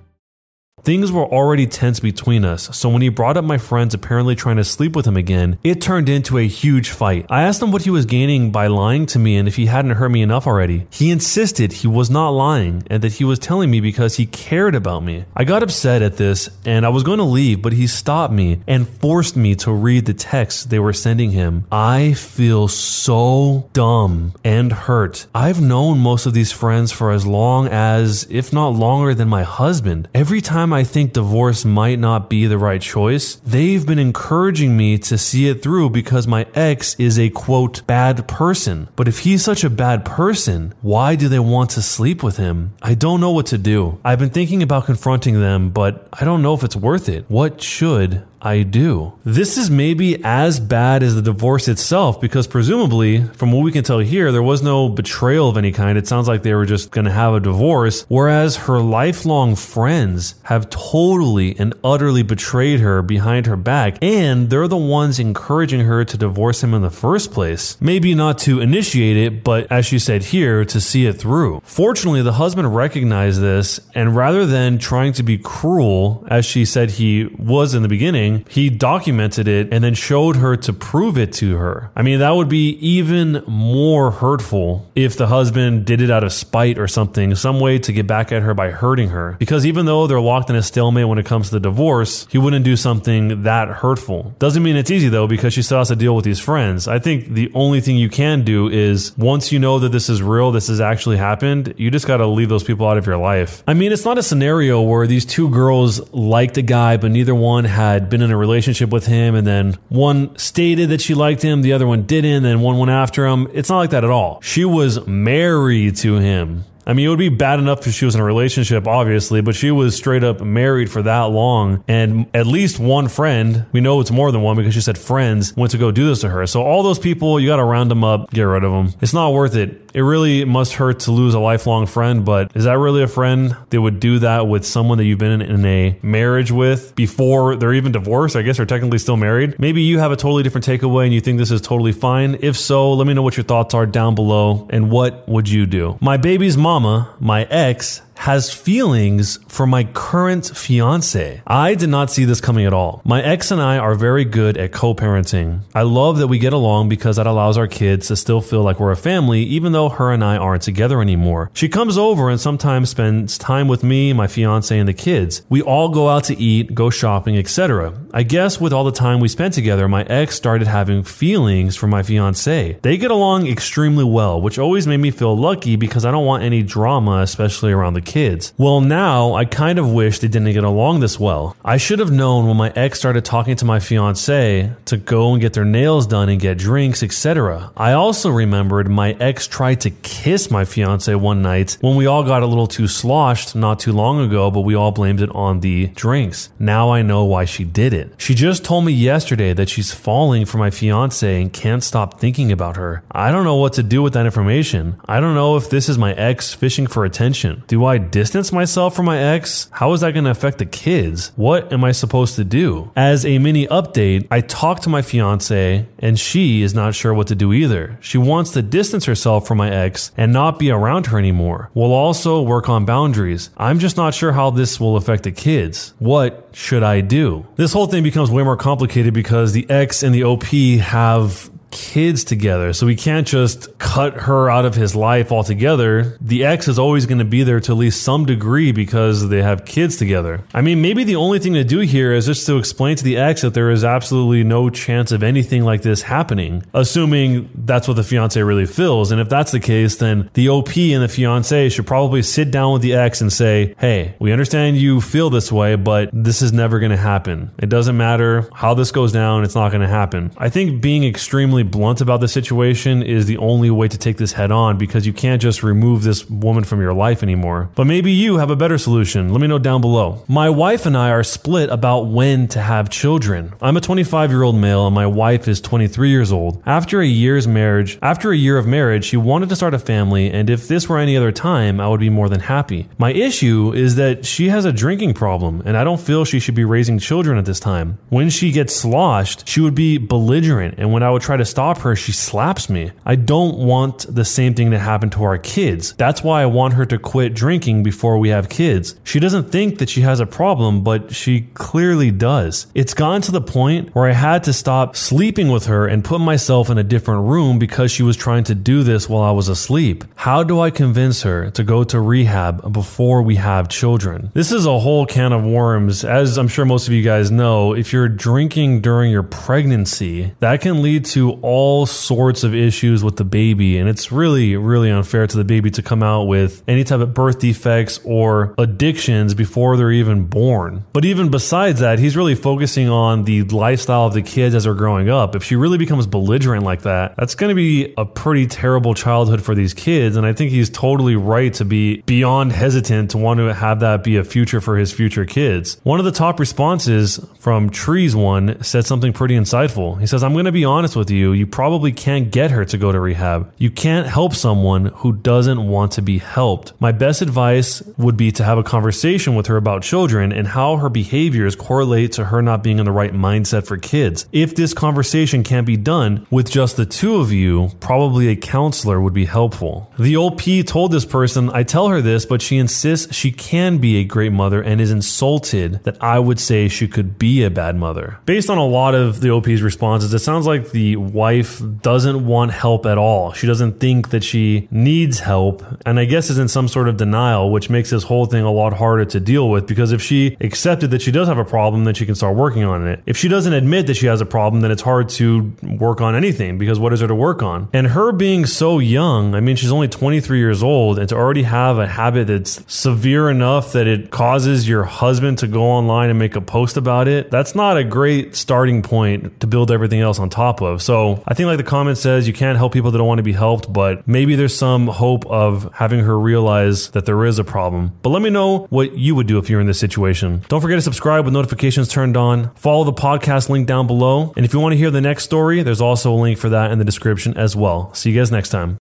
Things 0.83 1.11
were 1.11 1.25
already 1.25 1.67
tense 1.67 1.99
between 1.99 2.43
us, 2.43 2.75
so 2.75 2.89
when 2.89 3.03
he 3.03 3.09
brought 3.09 3.37
up 3.37 3.45
my 3.45 3.59
friends 3.59 3.93
apparently 3.93 4.35
trying 4.35 4.57
to 4.57 4.63
sleep 4.63 4.95
with 4.95 5.05
him 5.05 5.15
again, 5.15 5.59
it 5.63 5.79
turned 5.79 6.09
into 6.09 6.39
a 6.39 6.47
huge 6.47 6.89
fight. 6.89 7.27
I 7.29 7.43
asked 7.43 7.61
him 7.61 7.71
what 7.71 7.83
he 7.83 7.91
was 7.91 8.07
gaining 8.07 8.51
by 8.51 8.65
lying 8.65 9.05
to 9.07 9.19
me 9.19 9.37
and 9.37 9.47
if 9.47 9.57
he 9.57 9.67
hadn't 9.67 9.91
hurt 9.91 10.09
me 10.09 10.23
enough 10.23 10.47
already. 10.47 10.87
He 10.89 11.11
insisted 11.11 11.71
he 11.71 11.87
was 11.87 12.09
not 12.09 12.29
lying 12.29 12.83
and 12.89 13.03
that 13.03 13.13
he 13.13 13.23
was 13.23 13.37
telling 13.37 13.69
me 13.69 13.79
because 13.79 14.15
he 14.15 14.25
cared 14.25 14.73
about 14.73 15.03
me. 15.03 15.25
I 15.35 15.43
got 15.43 15.61
upset 15.61 16.01
at 16.01 16.17
this 16.17 16.49
and 16.65 16.83
I 16.83 16.89
was 16.89 17.03
going 17.03 17.19
to 17.19 17.23
leave, 17.23 17.61
but 17.61 17.73
he 17.73 17.85
stopped 17.85 18.33
me 18.33 18.61
and 18.67 18.87
forced 18.89 19.37
me 19.37 19.53
to 19.55 19.71
read 19.71 20.05
the 20.05 20.15
texts 20.15 20.65
they 20.65 20.79
were 20.79 20.93
sending 20.93 21.31
him. 21.31 21.65
I 21.71 22.13
feel 22.13 22.67
so 22.67 23.69
dumb 23.73 24.33
and 24.43 24.71
hurt. 24.71 25.27
I've 25.35 25.61
known 25.61 25.99
most 25.99 26.25
of 26.25 26.33
these 26.33 26.51
friends 26.51 26.91
for 26.91 27.11
as 27.11 27.27
long 27.27 27.67
as, 27.67 28.25
if 28.31 28.51
not 28.51 28.69
longer 28.69 29.13
than 29.13 29.29
my 29.29 29.43
husband. 29.43 30.09
Every 30.15 30.41
time 30.41 30.70
I 30.73 30.83
think 30.83 31.13
divorce 31.13 31.65
might 31.65 31.99
not 31.99 32.29
be 32.29 32.45
the 32.45 32.57
right 32.57 32.81
choice, 32.81 33.35
they've 33.45 33.85
been 33.85 33.99
encouraging 33.99 34.75
me 34.75 34.97
to 34.99 35.17
see 35.17 35.47
it 35.47 35.61
through 35.61 35.89
because 35.91 36.27
my 36.27 36.45
ex 36.55 36.95
is 36.99 37.19
a 37.19 37.29
quote 37.29 37.85
bad 37.87 38.27
person. 38.27 38.89
But 38.95 39.07
if 39.07 39.19
he's 39.19 39.43
such 39.43 39.63
a 39.63 39.69
bad 39.69 40.05
person, 40.05 40.73
why 40.81 41.15
do 41.15 41.27
they 41.27 41.39
want 41.39 41.71
to 41.71 41.81
sleep 41.81 42.23
with 42.23 42.37
him? 42.37 42.73
I 42.81 42.93
don't 42.93 43.21
know 43.21 43.31
what 43.31 43.47
to 43.47 43.57
do. 43.57 43.99
I've 44.03 44.19
been 44.19 44.29
thinking 44.29 44.63
about 44.63 44.85
confronting 44.85 45.39
them, 45.39 45.69
but 45.69 46.07
I 46.13 46.25
don't 46.25 46.41
know 46.41 46.53
if 46.53 46.63
it's 46.63 46.75
worth 46.75 47.09
it. 47.09 47.25
What 47.27 47.61
should 47.61 48.23
I 48.41 48.63
do. 48.63 49.13
This 49.23 49.57
is 49.57 49.69
maybe 49.69 50.23
as 50.23 50.59
bad 50.59 51.03
as 51.03 51.15
the 51.15 51.21
divorce 51.21 51.67
itself 51.67 52.19
because 52.19 52.47
presumably, 52.47 53.23
from 53.23 53.51
what 53.51 53.63
we 53.63 53.71
can 53.71 53.83
tell 53.83 53.99
here, 53.99 54.31
there 54.31 54.41
was 54.41 54.63
no 54.63 54.89
betrayal 54.89 55.49
of 55.49 55.57
any 55.57 55.71
kind. 55.71 55.97
It 55.97 56.07
sounds 56.07 56.27
like 56.27 56.41
they 56.41 56.55
were 56.55 56.65
just 56.65 56.89
going 56.91 57.05
to 57.05 57.11
have 57.11 57.33
a 57.33 57.39
divorce, 57.39 58.05
whereas 58.07 58.55
her 58.55 58.79
lifelong 58.79 59.55
friends 59.55 60.35
have 60.43 60.69
totally 60.69 61.55
and 61.59 61.73
utterly 61.83 62.23
betrayed 62.23 62.79
her 62.79 63.01
behind 63.01 63.45
her 63.45 63.55
back, 63.55 63.97
and 64.01 64.49
they're 64.49 64.67
the 64.67 64.77
ones 64.77 65.19
encouraging 65.19 65.81
her 65.81 66.03
to 66.03 66.17
divorce 66.17 66.63
him 66.63 66.73
in 66.73 66.81
the 66.81 66.89
first 66.89 67.31
place. 67.31 67.77
Maybe 67.79 68.15
not 68.15 68.39
to 68.39 68.59
initiate 68.59 69.17
it, 69.17 69.43
but 69.43 69.71
as 69.71 69.85
she 69.85 69.99
said 69.99 70.23
here, 70.23 70.65
to 70.65 70.81
see 70.81 71.05
it 71.05 71.13
through. 71.13 71.61
Fortunately, 71.63 72.21
the 72.21 72.33
husband 72.33 72.75
recognized 72.75 73.39
this, 73.39 73.79
and 73.93 74.15
rather 74.15 74.45
than 74.45 74.79
trying 74.79 75.13
to 75.13 75.23
be 75.23 75.37
cruel, 75.37 76.25
as 76.27 76.45
she 76.45 76.65
said 76.65 76.91
he 76.91 77.25
was 77.37 77.75
in 77.75 77.83
the 77.83 77.87
beginning, 77.87 78.30
he 78.49 78.69
documented 78.69 79.47
it 79.47 79.71
and 79.71 79.83
then 79.83 79.93
showed 79.93 80.35
her 80.37 80.55
to 80.57 80.73
prove 80.73 81.17
it 81.17 81.33
to 81.33 81.57
her. 81.57 81.91
I 81.95 82.01
mean, 82.01 82.19
that 82.19 82.31
would 82.31 82.49
be 82.49 82.77
even 82.79 83.43
more 83.47 84.11
hurtful 84.11 84.89
if 84.95 85.17
the 85.17 85.27
husband 85.27 85.85
did 85.85 86.01
it 86.01 86.09
out 86.09 86.23
of 86.23 86.33
spite 86.33 86.77
or 86.77 86.87
something, 86.87 87.35
some 87.35 87.59
way 87.59 87.79
to 87.79 87.91
get 87.91 88.07
back 88.07 88.31
at 88.31 88.41
her 88.41 88.53
by 88.53 88.71
hurting 88.71 89.09
her. 89.09 89.35
Because 89.39 89.65
even 89.65 89.85
though 89.85 90.07
they're 90.07 90.21
locked 90.21 90.49
in 90.49 90.55
a 90.55 90.63
stalemate 90.63 91.07
when 91.07 91.17
it 91.17 91.25
comes 91.25 91.47
to 91.47 91.53
the 91.53 91.59
divorce, 91.59 92.27
he 92.31 92.37
wouldn't 92.37 92.65
do 92.65 92.75
something 92.75 93.43
that 93.43 93.67
hurtful. 93.67 94.35
Doesn't 94.39 94.63
mean 94.63 94.75
it's 94.75 94.91
easy 94.91 95.09
though, 95.09 95.27
because 95.27 95.53
she 95.53 95.61
still 95.61 95.79
has 95.79 95.89
to 95.89 95.95
deal 95.95 96.15
with 96.15 96.25
these 96.25 96.39
friends. 96.39 96.87
I 96.87 96.99
think 96.99 97.29
the 97.29 97.51
only 97.53 97.81
thing 97.81 97.97
you 97.97 98.09
can 98.09 98.43
do 98.43 98.69
is 98.69 99.15
once 99.17 99.51
you 99.51 99.59
know 99.59 99.79
that 99.79 99.89
this 99.89 100.09
is 100.09 100.21
real, 100.21 100.51
this 100.51 100.67
has 100.67 100.81
actually 100.81 101.17
happened, 101.17 101.73
you 101.77 101.91
just 101.91 102.07
got 102.07 102.17
to 102.17 102.27
leave 102.27 102.49
those 102.49 102.63
people 102.63 102.87
out 102.87 102.97
of 102.97 103.05
your 103.05 103.17
life. 103.17 103.63
I 103.67 103.73
mean, 103.73 103.91
it's 103.91 104.05
not 104.05 104.17
a 104.17 104.23
scenario 104.23 104.81
where 104.81 105.07
these 105.07 105.25
two 105.25 105.49
girls 105.49 106.11
liked 106.13 106.57
a 106.57 106.61
guy, 106.61 106.97
but 106.97 107.11
neither 107.11 107.35
one 107.35 107.65
had 107.65 108.09
been 108.09 108.20
in 108.21 108.31
a 108.31 108.37
relationship 108.37 108.89
with 108.89 109.05
him, 109.05 109.35
and 109.35 109.45
then 109.45 109.77
one 109.89 110.37
stated 110.37 110.89
that 110.89 111.01
she 111.01 111.13
liked 111.13 111.41
him, 111.41 111.61
the 111.61 111.73
other 111.73 111.87
one 111.87 112.03
didn't, 112.03 112.45
and 112.45 112.61
one 112.61 112.77
went 112.77 112.91
after 112.91 113.25
him. 113.25 113.47
It's 113.53 113.69
not 113.69 113.77
like 113.77 113.89
that 113.91 114.03
at 114.03 114.09
all. 114.09 114.39
She 114.41 114.65
was 114.65 115.05
married 115.07 115.95
to 115.97 116.17
him. 116.17 116.65
I 116.85 116.93
mean, 116.93 117.05
it 117.05 117.09
would 117.09 117.19
be 117.19 117.29
bad 117.29 117.59
enough 117.59 117.85
if 117.85 117.93
she 117.93 118.05
was 118.05 118.15
in 118.15 118.21
a 118.21 118.23
relationship, 118.23 118.87
obviously, 118.87 119.41
but 119.41 119.55
she 119.55 119.69
was 119.69 119.95
straight 119.95 120.23
up 120.23 120.41
married 120.41 120.91
for 120.91 121.03
that 121.03 121.25
long. 121.25 121.83
And 121.87 122.25
at 122.33 122.47
least 122.47 122.79
one 122.79 123.07
friend, 123.07 123.65
we 123.71 123.81
know 123.81 123.99
it's 124.01 124.11
more 124.11 124.31
than 124.31 124.41
one 124.41 124.57
because 124.57 124.73
she 124.73 124.81
said 124.81 124.97
friends, 124.97 125.55
went 125.55 125.71
to 125.71 125.77
go 125.77 125.91
do 125.91 126.07
this 126.07 126.21
to 126.21 126.29
her. 126.29 126.45
So 126.47 126.63
all 126.63 126.81
those 126.81 126.97
people, 126.97 127.39
you 127.39 127.47
got 127.47 127.57
to 127.57 127.63
round 127.63 127.91
them 127.91 128.03
up, 128.03 128.31
get 128.31 128.43
rid 128.43 128.63
of 128.63 128.71
them. 128.71 128.99
It's 128.99 129.13
not 129.13 129.31
worth 129.31 129.55
it. 129.55 129.90
It 129.93 130.01
really 130.01 130.45
must 130.45 130.73
hurt 130.73 131.01
to 131.01 131.11
lose 131.11 131.33
a 131.33 131.39
lifelong 131.39 131.85
friend, 131.85 132.23
but 132.25 132.55
is 132.55 132.63
that 132.63 132.77
really 132.77 133.03
a 133.03 133.07
friend 133.07 133.55
that 133.69 133.81
would 133.81 133.99
do 133.99 134.19
that 134.19 134.47
with 134.47 134.65
someone 134.65 134.97
that 134.97 135.05
you've 135.05 135.19
been 135.19 135.41
in, 135.41 135.65
a 135.65 135.97
marriage 136.01 136.51
with 136.51 136.95
before 136.95 137.55
they're 137.55 137.73
even 137.73 137.91
divorced? 137.91 138.35
I 138.35 138.41
guess 138.41 138.57
they're 138.57 138.65
technically 138.65 138.97
still 138.97 139.17
married. 139.17 139.59
Maybe 139.59 139.81
you 139.81 139.99
have 139.99 140.11
a 140.11 140.15
totally 140.15 140.43
different 140.43 140.65
takeaway 140.65 141.05
and 141.05 141.13
you 141.13 141.21
think 141.21 141.37
this 141.37 141.51
is 141.51 141.61
totally 141.61 141.91
fine. 141.91 142.37
If 142.41 142.57
so, 142.57 142.93
let 142.93 143.05
me 143.05 143.13
know 143.13 143.21
what 143.21 143.37
your 143.37 143.43
thoughts 143.43 143.73
are 143.73 143.85
down 143.85 144.15
below 144.15 144.67
and 144.69 144.89
what 144.89 145.27
would 145.27 145.49
you 145.49 145.65
do? 145.65 145.97
My 146.01 146.17
baby's 146.17 146.57
mama, 146.57 147.13
my 147.19 147.43
ex, 147.43 148.01
has 148.21 148.53
feelings 148.53 149.39
for 149.47 149.65
my 149.65 149.83
current 149.83 150.45
fiance. 150.55 151.41
I 151.47 151.73
did 151.73 151.89
not 151.89 152.11
see 152.11 152.23
this 152.23 152.39
coming 152.39 152.67
at 152.67 152.73
all. 152.73 153.01
My 153.03 153.19
ex 153.23 153.49
and 153.49 153.59
I 153.59 153.79
are 153.79 153.95
very 153.95 154.25
good 154.25 154.57
at 154.57 154.71
co 154.71 154.93
parenting. 154.93 155.61
I 155.73 155.81
love 155.81 156.19
that 156.19 156.27
we 156.27 156.37
get 156.37 156.53
along 156.53 156.87
because 156.87 157.15
that 157.15 157.25
allows 157.25 157.57
our 157.57 157.65
kids 157.65 158.09
to 158.09 158.15
still 158.15 158.39
feel 158.39 158.61
like 158.61 158.79
we're 158.79 158.91
a 158.91 158.95
family, 158.95 159.41
even 159.41 159.71
though 159.71 159.89
her 159.89 160.11
and 160.11 160.23
I 160.23 160.37
aren't 160.37 160.61
together 160.61 161.01
anymore. 161.01 161.49
She 161.55 161.67
comes 161.67 161.97
over 161.97 162.29
and 162.29 162.39
sometimes 162.39 162.91
spends 162.91 163.39
time 163.39 163.67
with 163.67 163.83
me, 163.83 164.13
my 164.13 164.27
fiance, 164.27 164.77
and 164.77 164.87
the 164.87 164.93
kids. 164.93 165.41
We 165.49 165.63
all 165.63 165.89
go 165.89 166.07
out 166.07 166.25
to 166.25 166.37
eat, 166.37 166.75
go 166.75 166.91
shopping, 166.91 167.39
etc. 167.39 167.91
I 168.13 168.21
guess 168.21 168.61
with 168.61 168.71
all 168.71 168.83
the 168.83 168.91
time 168.91 169.19
we 169.19 169.29
spent 169.29 169.55
together, 169.55 169.87
my 169.87 170.03
ex 170.03 170.35
started 170.35 170.67
having 170.67 171.01
feelings 171.01 171.75
for 171.75 171.87
my 171.87 172.03
fiance. 172.03 172.77
They 172.83 172.97
get 172.97 173.09
along 173.09 173.47
extremely 173.47 174.03
well, 174.03 174.39
which 174.39 174.59
always 174.59 174.85
made 174.85 174.97
me 174.97 175.09
feel 175.09 175.35
lucky 175.35 175.75
because 175.75 176.05
I 176.05 176.11
don't 176.11 176.27
want 176.27 176.43
any 176.43 176.61
drama, 176.61 177.21
especially 177.21 177.71
around 177.71 177.95
the 177.95 178.01
kids. 178.01 178.10
Well, 178.57 178.81
now 178.81 179.33
I 179.33 179.45
kind 179.45 179.79
of 179.79 179.91
wish 179.91 180.19
they 180.19 180.27
didn't 180.27 180.51
get 180.53 180.63
along 180.63 180.99
this 180.99 181.19
well. 181.19 181.55
I 181.63 181.77
should 181.77 181.99
have 181.99 182.11
known 182.11 182.47
when 182.47 182.57
my 182.57 182.71
ex 182.75 182.99
started 182.99 183.23
talking 183.23 183.55
to 183.55 183.65
my 183.65 183.79
fiance 183.79 184.73
to 184.85 184.97
go 184.97 185.31
and 185.31 185.41
get 185.41 185.53
their 185.53 185.65
nails 185.65 186.07
done 186.07 186.27
and 186.27 186.39
get 186.39 186.57
drinks, 186.57 187.03
etc. 187.03 187.71
I 187.77 187.93
also 187.93 188.29
remembered 188.29 188.89
my 188.89 189.11
ex 189.13 189.47
tried 189.47 189.81
to 189.81 189.89
kiss 189.89 190.51
my 190.51 190.65
fiance 190.65 191.13
one 191.15 191.41
night 191.41 191.77
when 191.81 191.95
we 191.95 192.05
all 192.05 192.23
got 192.23 192.43
a 192.43 192.45
little 192.45 192.67
too 192.67 192.87
sloshed 192.87 193.55
not 193.55 193.79
too 193.79 193.93
long 193.93 194.19
ago, 194.19 194.51
but 194.51 194.61
we 194.61 194.75
all 194.75 194.91
blamed 194.91 195.21
it 195.21 195.29
on 195.33 195.61
the 195.61 195.87
drinks. 195.87 196.49
Now 196.59 196.91
I 196.91 197.01
know 197.01 197.23
why 197.23 197.45
she 197.45 197.63
did 197.63 197.93
it. 197.93 198.13
She 198.17 198.35
just 198.35 198.65
told 198.65 198.85
me 198.85 198.91
yesterday 198.91 199.53
that 199.53 199.69
she's 199.69 199.93
falling 199.93 200.45
for 200.45 200.57
my 200.57 200.69
fiance 200.69 201.41
and 201.41 201.53
can't 201.53 201.83
stop 201.83 202.19
thinking 202.19 202.51
about 202.51 202.77
her. 202.77 203.03
I 203.11 203.31
don't 203.31 203.45
know 203.45 203.55
what 203.55 203.73
to 203.73 203.83
do 203.83 204.01
with 204.01 204.13
that 204.13 204.25
information. 204.25 204.99
I 205.05 205.19
don't 205.19 205.35
know 205.35 205.55
if 205.55 205.69
this 205.69 205.87
is 205.87 205.97
my 205.97 206.13
ex 206.13 206.53
fishing 206.53 206.87
for 206.87 207.05
attention. 207.05 207.63
Do 207.67 207.85
I 207.85 208.00
distance 208.01 208.51
myself 208.51 208.95
from 208.95 209.05
my 209.05 209.17
ex? 209.17 209.69
How 209.71 209.93
is 209.93 210.01
that 210.01 210.13
going 210.13 210.25
to 210.25 210.31
affect 210.31 210.57
the 210.57 210.65
kids? 210.65 211.31
What 211.35 211.71
am 211.71 211.83
I 211.83 211.91
supposed 211.91 212.35
to 212.35 212.43
do? 212.43 212.91
As 212.95 213.25
a 213.25 213.39
mini 213.39 213.67
update, 213.67 214.27
I 214.29 214.41
talked 214.41 214.83
to 214.83 214.89
my 214.89 215.01
fiance 215.01 215.87
and 215.99 216.19
she 216.19 216.61
is 216.61 216.73
not 216.73 216.95
sure 216.95 217.13
what 217.13 217.27
to 217.27 217.35
do 217.35 217.53
either. 217.53 217.97
She 218.01 218.17
wants 218.17 218.51
to 218.51 218.61
distance 218.61 219.05
herself 219.05 219.47
from 219.47 219.57
my 219.57 219.69
ex 219.69 220.11
and 220.17 220.33
not 220.33 220.59
be 220.59 220.71
around 220.71 221.07
her 221.07 221.19
anymore. 221.19 221.69
We'll 221.73 221.93
also 221.93 222.41
work 222.41 222.67
on 222.67 222.85
boundaries. 222.85 223.49
I'm 223.57 223.79
just 223.79 223.97
not 223.97 224.13
sure 224.13 224.31
how 224.31 224.49
this 224.49 224.79
will 224.79 224.97
affect 224.97 225.23
the 225.23 225.31
kids. 225.31 225.93
What 225.99 226.49
should 226.53 226.83
I 226.83 227.01
do? 227.01 227.45
This 227.55 227.73
whole 227.73 227.87
thing 227.87 228.03
becomes 228.03 228.31
way 228.31 228.43
more 228.43 228.57
complicated 228.57 229.13
because 229.13 229.53
the 229.53 229.69
ex 229.69 230.03
and 230.03 230.13
the 230.13 230.23
OP 230.23 230.45
have 230.81 231.49
kids 231.71 232.23
together. 232.23 232.73
So 232.73 232.85
we 232.85 232.95
can't 232.95 233.27
just 233.27 233.77
cut 233.79 234.21
her 234.21 234.49
out 234.49 234.65
of 234.65 234.75
his 234.75 234.95
life 234.95 235.31
altogether. 235.31 236.17
The 236.21 236.45
ex 236.45 236.67
is 236.67 236.77
always 236.77 237.05
going 237.05 237.19
to 237.19 237.25
be 237.25 237.43
there 237.43 237.59
to 237.61 237.71
at 237.71 237.77
least 237.77 238.03
some 238.03 238.25
degree 238.25 238.71
because 238.71 239.29
they 239.29 239.41
have 239.41 239.65
kids 239.65 239.97
together. 239.97 240.43
I 240.53 240.61
mean, 240.61 240.81
maybe 240.81 241.03
the 241.03 241.15
only 241.15 241.39
thing 241.39 241.53
to 241.53 241.63
do 241.63 241.79
here 241.79 242.13
is 242.13 242.25
just 242.25 242.45
to 242.47 242.57
explain 242.57 242.95
to 242.97 243.03
the 243.03 243.17
ex 243.17 243.41
that 243.41 243.53
there 243.53 243.71
is 243.71 243.83
absolutely 243.83 244.43
no 244.43 244.69
chance 244.69 245.11
of 245.11 245.23
anything 245.23 245.63
like 245.63 245.81
this 245.81 246.03
happening, 246.03 246.63
assuming 246.73 247.49
that's 247.55 247.87
what 247.87 247.95
the 247.95 248.03
fiance 248.03 248.41
really 248.41 248.65
feels. 248.65 249.11
And 249.11 249.21
if 249.21 249.29
that's 249.29 249.51
the 249.51 249.59
case, 249.59 249.95
then 249.97 250.29
the 250.33 250.49
OP 250.49 250.77
and 250.77 251.03
the 251.03 251.07
fiance 251.07 251.69
should 251.69 251.87
probably 251.87 252.21
sit 252.21 252.51
down 252.51 252.73
with 252.73 252.81
the 252.81 252.93
ex 252.93 253.21
and 253.21 253.31
say, 253.31 253.75
Hey, 253.79 254.15
we 254.19 254.31
understand 254.31 254.77
you 254.77 255.01
feel 255.01 255.29
this 255.29 255.51
way, 255.51 255.75
but 255.75 256.09
this 256.13 256.41
is 256.41 256.51
never 256.53 256.79
going 256.79 256.91
to 256.91 256.97
happen. 256.97 257.51
It 257.57 257.69
doesn't 257.69 257.97
matter 257.97 258.49
how 258.53 258.73
this 258.73 258.91
goes 258.91 259.11
down. 259.11 259.43
It's 259.43 259.55
not 259.55 259.71
going 259.71 259.81
to 259.81 259.87
happen. 259.87 260.31
I 260.37 260.49
think 260.49 260.81
being 260.81 261.03
extremely 261.03 261.60
blunt 261.63 262.01
about 262.01 262.19
the 262.21 262.27
situation 262.27 263.03
is 263.03 263.25
the 263.25 263.37
only 263.37 263.69
way 263.69 263.87
to 263.87 263.97
take 263.97 264.17
this 264.17 264.33
head 264.33 264.51
on 264.51 264.77
because 264.77 265.05
you 265.05 265.13
can't 265.13 265.41
just 265.41 265.63
remove 265.63 266.03
this 266.03 266.29
woman 266.29 266.63
from 266.63 266.81
your 266.81 266.93
life 266.93 267.23
anymore. 267.23 267.69
But 267.75 267.85
maybe 267.85 268.11
you 268.11 268.37
have 268.37 268.49
a 268.49 268.55
better 268.55 268.77
solution. 268.77 269.31
Let 269.31 269.41
me 269.41 269.47
know 269.47 269.59
down 269.59 269.81
below. 269.81 270.23
My 270.27 270.49
wife 270.49 270.85
and 270.85 270.97
I 270.97 271.09
are 271.09 271.23
split 271.23 271.69
about 271.69 272.07
when 272.07 272.47
to 272.49 272.61
have 272.61 272.89
children. 272.89 273.53
I'm 273.61 273.77
a 273.77 273.81
25 273.81 274.31
year 274.31 274.43
old 274.43 274.55
male 274.55 274.85
and 274.87 274.95
my 274.95 275.07
wife 275.07 275.47
is 275.47 275.61
23 275.61 276.09
years 276.09 276.31
old. 276.31 276.61
After 276.65 277.01
a 277.01 277.05
year's 277.05 277.47
marriage, 277.47 277.97
after 278.01 278.31
a 278.31 278.37
year 278.37 278.57
of 278.57 278.65
marriage, 278.67 279.05
she 279.05 279.17
wanted 279.17 279.49
to 279.49 279.55
start 279.55 279.73
a 279.73 279.79
family, 279.79 280.31
and 280.31 280.49
if 280.49 280.67
this 280.67 280.87
were 280.87 280.97
any 280.97 281.17
other 281.17 281.31
time, 281.31 281.79
I 281.79 281.87
would 281.87 281.99
be 281.99 282.09
more 282.09 282.29
than 282.29 282.39
happy. 282.39 282.87
My 282.97 283.11
issue 283.11 283.73
is 283.73 283.95
that 283.95 284.25
she 284.25 284.49
has 284.49 284.65
a 284.65 284.71
drinking 284.71 285.13
problem, 285.13 285.61
and 285.65 285.77
I 285.77 285.83
don't 285.83 285.99
feel 285.99 286.25
she 286.25 286.39
should 286.39 286.55
be 286.55 286.65
raising 286.65 286.99
children 286.99 287.37
at 287.37 287.45
this 287.45 287.59
time. 287.59 287.97
When 288.09 288.29
she 288.29 288.51
gets 288.51 288.75
sloshed, 288.75 289.47
she 289.47 289.61
would 289.61 289.75
be 289.75 289.97
belligerent, 289.97 290.75
and 290.77 290.91
when 290.91 291.03
I 291.03 291.09
would 291.09 291.21
try 291.21 291.37
to 291.37 291.45
stop 291.51 291.79
her, 291.79 291.95
she 291.95 292.11
slaps 292.11 292.69
me. 292.69 292.91
I 293.05 293.15
don't 293.15 293.57
want 293.57 294.05
the 294.13 294.25
same 294.25 294.53
thing 294.55 294.71
to 294.71 294.79
happen 294.79 295.09
to 295.11 295.23
our 295.23 295.37
kids. 295.37 295.93
That's 295.93 296.23
why 296.23 296.41
I 296.41 296.45
want 296.47 296.73
her 296.75 296.85
to 296.85 296.97
quit 296.97 297.33
drinking 297.33 297.83
before 297.83 298.17
we 298.17 298.29
have 298.29 298.49
kids. 298.49 298.95
She 299.03 299.19
doesn't 299.19 299.51
think 299.51 299.77
that 299.79 299.89
she 299.89 300.01
has 300.01 300.19
a 300.19 300.25
problem, 300.25 300.83
but 300.83 301.13
she 301.13 301.41
clearly 301.53 302.09
does. 302.11 302.67
It's 302.73 302.93
gotten 302.93 303.21
to 303.23 303.31
the 303.31 303.41
point 303.41 303.93
where 303.93 304.07
I 304.09 304.13
had 304.13 304.43
to 304.45 304.53
stop 304.53 304.95
sleeping 304.95 305.49
with 305.49 305.65
her 305.65 305.85
and 305.85 306.03
put 306.03 306.21
myself 306.21 306.69
in 306.69 306.77
a 306.77 306.83
different 306.83 307.27
room 307.27 307.59
because 307.59 307.91
she 307.91 308.03
was 308.03 308.15
trying 308.15 308.45
to 308.45 308.55
do 308.55 308.83
this 308.83 309.09
while 309.09 309.23
I 309.23 309.31
was 309.31 309.49
asleep. 309.49 310.05
How 310.15 310.43
do 310.43 310.59
I 310.59 310.71
convince 310.71 311.23
her 311.23 311.51
to 311.51 311.63
go 311.63 311.83
to 311.83 311.99
rehab 311.99 312.71
before 312.71 313.21
we 313.21 313.35
have 313.35 313.69
children? 313.69 314.31
This 314.33 314.51
is 314.51 314.65
a 314.65 314.79
whole 314.79 315.05
can 315.05 315.33
of 315.33 315.43
worms. 315.43 316.05
As 316.05 316.37
I'm 316.37 316.47
sure 316.47 316.65
most 316.65 316.87
of 316.87 316.93
you 316.93 317.03
guys 317.03 317.29
know, 317.29 317.73
if 317.73 317.91
you're 317.91 318.07
drinking 318.07 318.81
during 318.81 319.11
your 319.11 319.23
pregnancy, 319.23 320.33
that 320.39 320.61
can 320.61 320.81
lead 320.81 321.05
to 321.05 321.33
all 321.41 321.85
sorts 321.85 322.43
of 322.43 322.55
issues 322.55 323.03
with 323.03 323.17
the 323.17 323.23
baby. 323.23 323.77
And 323.77 323.89
it's 323.89 324.11
really, 324.11 324.55
really 324.55 324.89
unfair 324.89 325.27
to 325.27 325.37
the 325.37 325.43
baby 325.43 325.71
to 325.71 325.81
come 325.81 326.03
out 326.03 326.23
with 326.23 326.63
any 326.67 326.83
type 326.83 326.99
of 326.99 327.13
birth 327.13 327.39
defects 327.39 327.99
or 328.03 328.53
addictions 328.57 329.33
before 329.33 329.77
they're 329.77 329.91
even 329.91 330.25
born. 330.25 330.85
But 330.93 331.05
even 331.05 331.29
besides 331.29 331.79
that, 331.79 331.99
he's 331.99 332.17
really 332.17 332.35
focusing 332.35 332.89
on 332.89 333.23
the 333.25 333.43
lifestyle 333.43 334.07
of 334.07 334.13
the 334.13 334.21
kids 334.21 334.55
as 334.55 334.63
they're 334.63 334.73
growing 334.73 335.09
up. 335.09 335.35
If 335.35 335.43
she 335.43 335.55
really 335.55 335.77
becomes 335.77 336.07
belligerent 336.07 336.63
like 336.63 336.83
that, 336.83 337.15
that's 337.15 337.35
going 337.35 337.49
to 337.49 337.55
be 337.55 337.93
a 337.97 338.05
pretty 338.05 338.47
terrible 338.47 338.93
childhood 338.93 339.41
for 339.41 339.55
these 339.55 339.73
kids. 339.73 340.15
And 340.15 340.25
I 340.25 340.33
think 340.33 340.51
he's 340.51 340.69
totally 340.69 341.15
right 341.15 341.53
to 341.55 341.65
be 341.65 342.01
beyond 342.01 342.51
hesitant 342.51 343.11
to 343.11 343.17
want 343.17 343.39
to 343.39 343.53
have 343.53 343.79
that 343.81 344.03
be 344.03 344.17
a 344.17 344.23
future 344.23 344.61
for 344.61 344.77
his 344.77 344.91
future 344.91 345.25
kids. 345.25 345.79
One 345.83 345.99
of 345.99 346.05
the 346.05 346.11
top 346.11 346.39
responses 346.39 347.19
from 347.39 347.69
Trees 347.69 348.15
One 348.15 348.61
said 348.63 348.85
something 348.85 349.13
pretty 349.13 349.35
insightful. 349.35 349.99
He 349.99 350.07
says, 350.07 350.23
I'm 350.23 350.33
going 350.33 350.45
to 350.45 350.51
be 350.51 350.65
honest 350.65 350.95
with 350.95 351.09
you. 351.09 351.20
You 351.29 351.45
probably 351.45 351.91
can't 351.91 352.31
get 352.31 352.49
her 352.49 352.65
to 352.65 352.77
go 352.77 352.91
to 352.91 352.99
rehab. 352.99 353.53
You 353.57 353.69
can't 353.69 354.07
help 354.07 354.33
someone 354.33 354.85
who 354.85 355.13
doesn't 355.13 355.67
want 355.67 355.91
to 355.93 356.01
be 356.01 356.17
helped. 356.17 356.73
My 356.79 356.91
best 356.91 357.21
advice 357.21 357.83
would 357.97 358.17
be 358.17 358.31
to 358.31 358.43
have 358.43 358.57
a 358.57 358.63
conversation 358.63 359.35
with 359.35 359.45
her 359.47 359.57
about 359.57 359.83
children 359.83 360.31
and 360.31 360.47
how 360.47 360.77
her 360.77 360.89
behaviors 360.89 361.55
correlate 361.55 362.13
to 362.13 362.25
her 362.25 362.41
not 362.41 362.63
being 362.63 362.79
in 362.79 362.85
the 362.85 362.91
right 362.91 363.13
mindset 363.13 363.67
for 363.67 363.77
kids. 363.77 364.25
If 364.31 364.55
this 364.55 364.73
conversation 364.73 365.43
can't 365.43 365.67
be 365.67 365.77
done 365.77 366.25
with 366.31 366.49
just 366.49 366.77
the 366.77 366.85
two 366.85 367.17
of 367.17 367.31
you, 367.31 367.69
probably 367.79 368.27
a 368.29 368.35
counselor 368.35 368.99
would 368.99 369.13
be 369.13 369.25
helpful. 369.25 369.91
The 369.99 370.17
OP 370.17 370.41
told 370.65 370.91
this 370.91 371.05
person, 371.05 371.49
I 371.51 371.63
tell 371.63 371.89
her 371.89 372.01
this, 372.01 372.25
but 372.25 372.41
she 372.41 372.57
insists 372.57 373.13
she 373.13 373.31
can 373.31 373.77
be 373.77 373.97
a 373.97 374.03
great 374.03 374.31
mother 374.31 374.61
and 374.61 374.81
is 374.81 374.91
insulted 374.91 375.83
that 375.83 376.01
I 376.01 376.19
would 376.19 376.39
say 376.39 376.67
she 376.67 376.87
could 376.87 377.19
be 377.19 377.43
a 377.43 377.49
bad 377.49 377.75
mother. 377.75 378.19
Based 378.25 378.49
on 378.49 378.57
a 378.57 378.65
lot 378.65 378.95
of 378.95 379.21
the 379.21 379.31
OP's 379.31 379.61
responses, 379.61 380.13
it 380.13 380.19
sounds 380.19 380.47
like 380.47 380.71
the 380.71 380.95
wife 381.13 381.61
doesn't 381.81 382.25
want 382.25 382.51
help 382.51 382.85
at 382.85 382.97
all. 382.97 383.33
She 383.33 383.47
doesn't 383.47 383.79
think 383.79 384.09
that 384.09 384.23
she 384.23 384.67
needs 384.71 385.19
help, 385.19 385.63
and 385.85 385.99
I 385.99 386.05
guess 386.05 386.29
is 386.29 386.37
in 386.37 386.47
some 386.47 386.67
sort 386.67 386.87
of 386.87 386.97
denial, 386.97 387.51
which 387.51 387.69
makes 387.69 387.89
this 387.89 388.03
whole 388.03 388.25
thing 388.25 388.43
a 388.43 388.51
lot 388.51 388.73
harder 388.73 389.05
to 389.05 389.19
deal 389.19 389.49
with 389.49 389.67
because 389.67 389.91
if 389.91 390.01
she 390.01 390.37
accepted 390.41 390.91
that 390.91 391.01
she 391.01 391.11
does 391.11 391.27
have 391.27 391.37
a 391.37 391.45
problem, 391.45 391.83
then 391.85 391.93
she 391.93 392.05
can 392.05 392.15
start 392.15 392.35
working 392.35 392.63
on 392.63 392.87
it. 392.87 393.01
If 393.05 393.17
she 393.17 393.27
doesn't 393.27 393.53
admit 393.53 393.87
that 393.87 393.95
she 393.95 394.07
has 394.07 394.21
a 394.21 394.25
problem, 394.25 394.61
then 394.61 394.71
it's 394.71 394.81
hard 394.81 395.09
to 395.09 395.53
work 395.61 396.01
on 396.01 396.15
anything 396.15 396.57
because 396.57 396.79
what 396.79 396.93
is 396.93 396.99
there 396.99 397.07
to 397.07 397.15
work 397.15 397.41
on? 397.43 397.69
And 397.73 397.87
her 397.87 398.11
being 398.11 398.45
so 398.45 398.79
young, 398.79 399.35
I 399.35 399.39
mean, 399.39 399.55
she's 399.55 399.71
only 399.71 399.87
23 399.87 400.39
years 400.39 400.63
old, 400.63 400.99
and 400.99 401.07
to 401.09 401.15
already 401.15 401.43
have 401.43 401.77
a 401.77 401.87
habit 401.87 402.27
that's 402.27 402.63
severe 402.71 403.29
enough 403.29 403.73
that 403.73 403.87
it 403.87 404.11
causes 404.11 404.67
your 404.67 404.83
husband 404.83 405.39
to 405.39 405.47
go 405.47 405.63
online 405.63 406.09
and 406.09 406.19
make 406.19 406.35
a 406.35 406.41
post 406.41 406.77
about 406.77 407.07
it, 407.07 407.31
that's 407.31 407.55
not 407.55 407.77
a 407.77 407.83
great 407.83 408.35
starting 408.35 408.81
point 408.81 409.39
to 409.41 409.47
build 409.47 409.71
everything 409.71 410.01
else 410.01 410.19
on 410.19 410.29
top 410.29 410.61
of. 410.61 410.81
I 411.27 411.33
think, 411.33 411.47
like 411.47 411.57
the 411.57 411.63
comment 411.63 411.97
says, 411.97 412.27
you 412.27 412.33
can't 412.33 412.57
help 412.57 412.73
people 412.73 412.91
that 412.91 412.97
don't 412.97 413.07
want 413.07 413.19
to 413.19 413.23
be 413.23 413.33
helped, 413.33 413.71
but 413.71 414.07
maybe 414.07 414.35
there's 414.35 414.55
some 414.55 414.87
hope 414.87 415.25
of 415.27 415.71
having 415.73 415.99
her 416.01 416.17
realize 416.19 416.89
that 416.91 417.05
there 417.05 417.25
is 417.25 417.39
a 417.39 417.43
problem. 417.43 417.93
But 418.01 418.09
let 418.09 418.21
me 418.21 418.29
know 418.29 418.67
what 418.69 418.97
you 418.97 419.15
would 419.15 419.27
do 419.27 419.37
if 419.37 419.49
you're 419.49 419.61
in 419.61 419.67
this 419.67 419.79
situation. 419.79 420.43
Don't 420.47 420.61
forget 420.61 420.77
to 420.77 420.81
subscribe 420.81 421.25
with 421.25 421.33
notifications 421.33 421.87
turned 421.87 422.17
on. 422.17 422.53
Follow 422.55 422.83
the 422.83 422.93
podcast 422.93 423.49
link 423.49 423.67
down 423.67 423.87
below. 423.87 424.33
And 424.35 424.45
if 424.45 424.53
you 424.53 424.59
want 424.59 424.73
to 424.73 424.77
hear 424.77 424.91
the 424.91 425.01
next 425.01 425.23
story, 425.23 425.63
there's 425.63 425.81
also 425.81 426.13
a 426.13 426.15
link 426.15 426.37
for 426.37 426.49
that 426.49 426.71
in 426.71 426.79
the 426.79 426.85
description 426.85 427.35
as 427.37 427.55
well. 427.55 427.93
See 427.93 428.11
you 428.11 428.19
guys 428.19 428.31
next 428.31 428.49
time. 428.49 428.69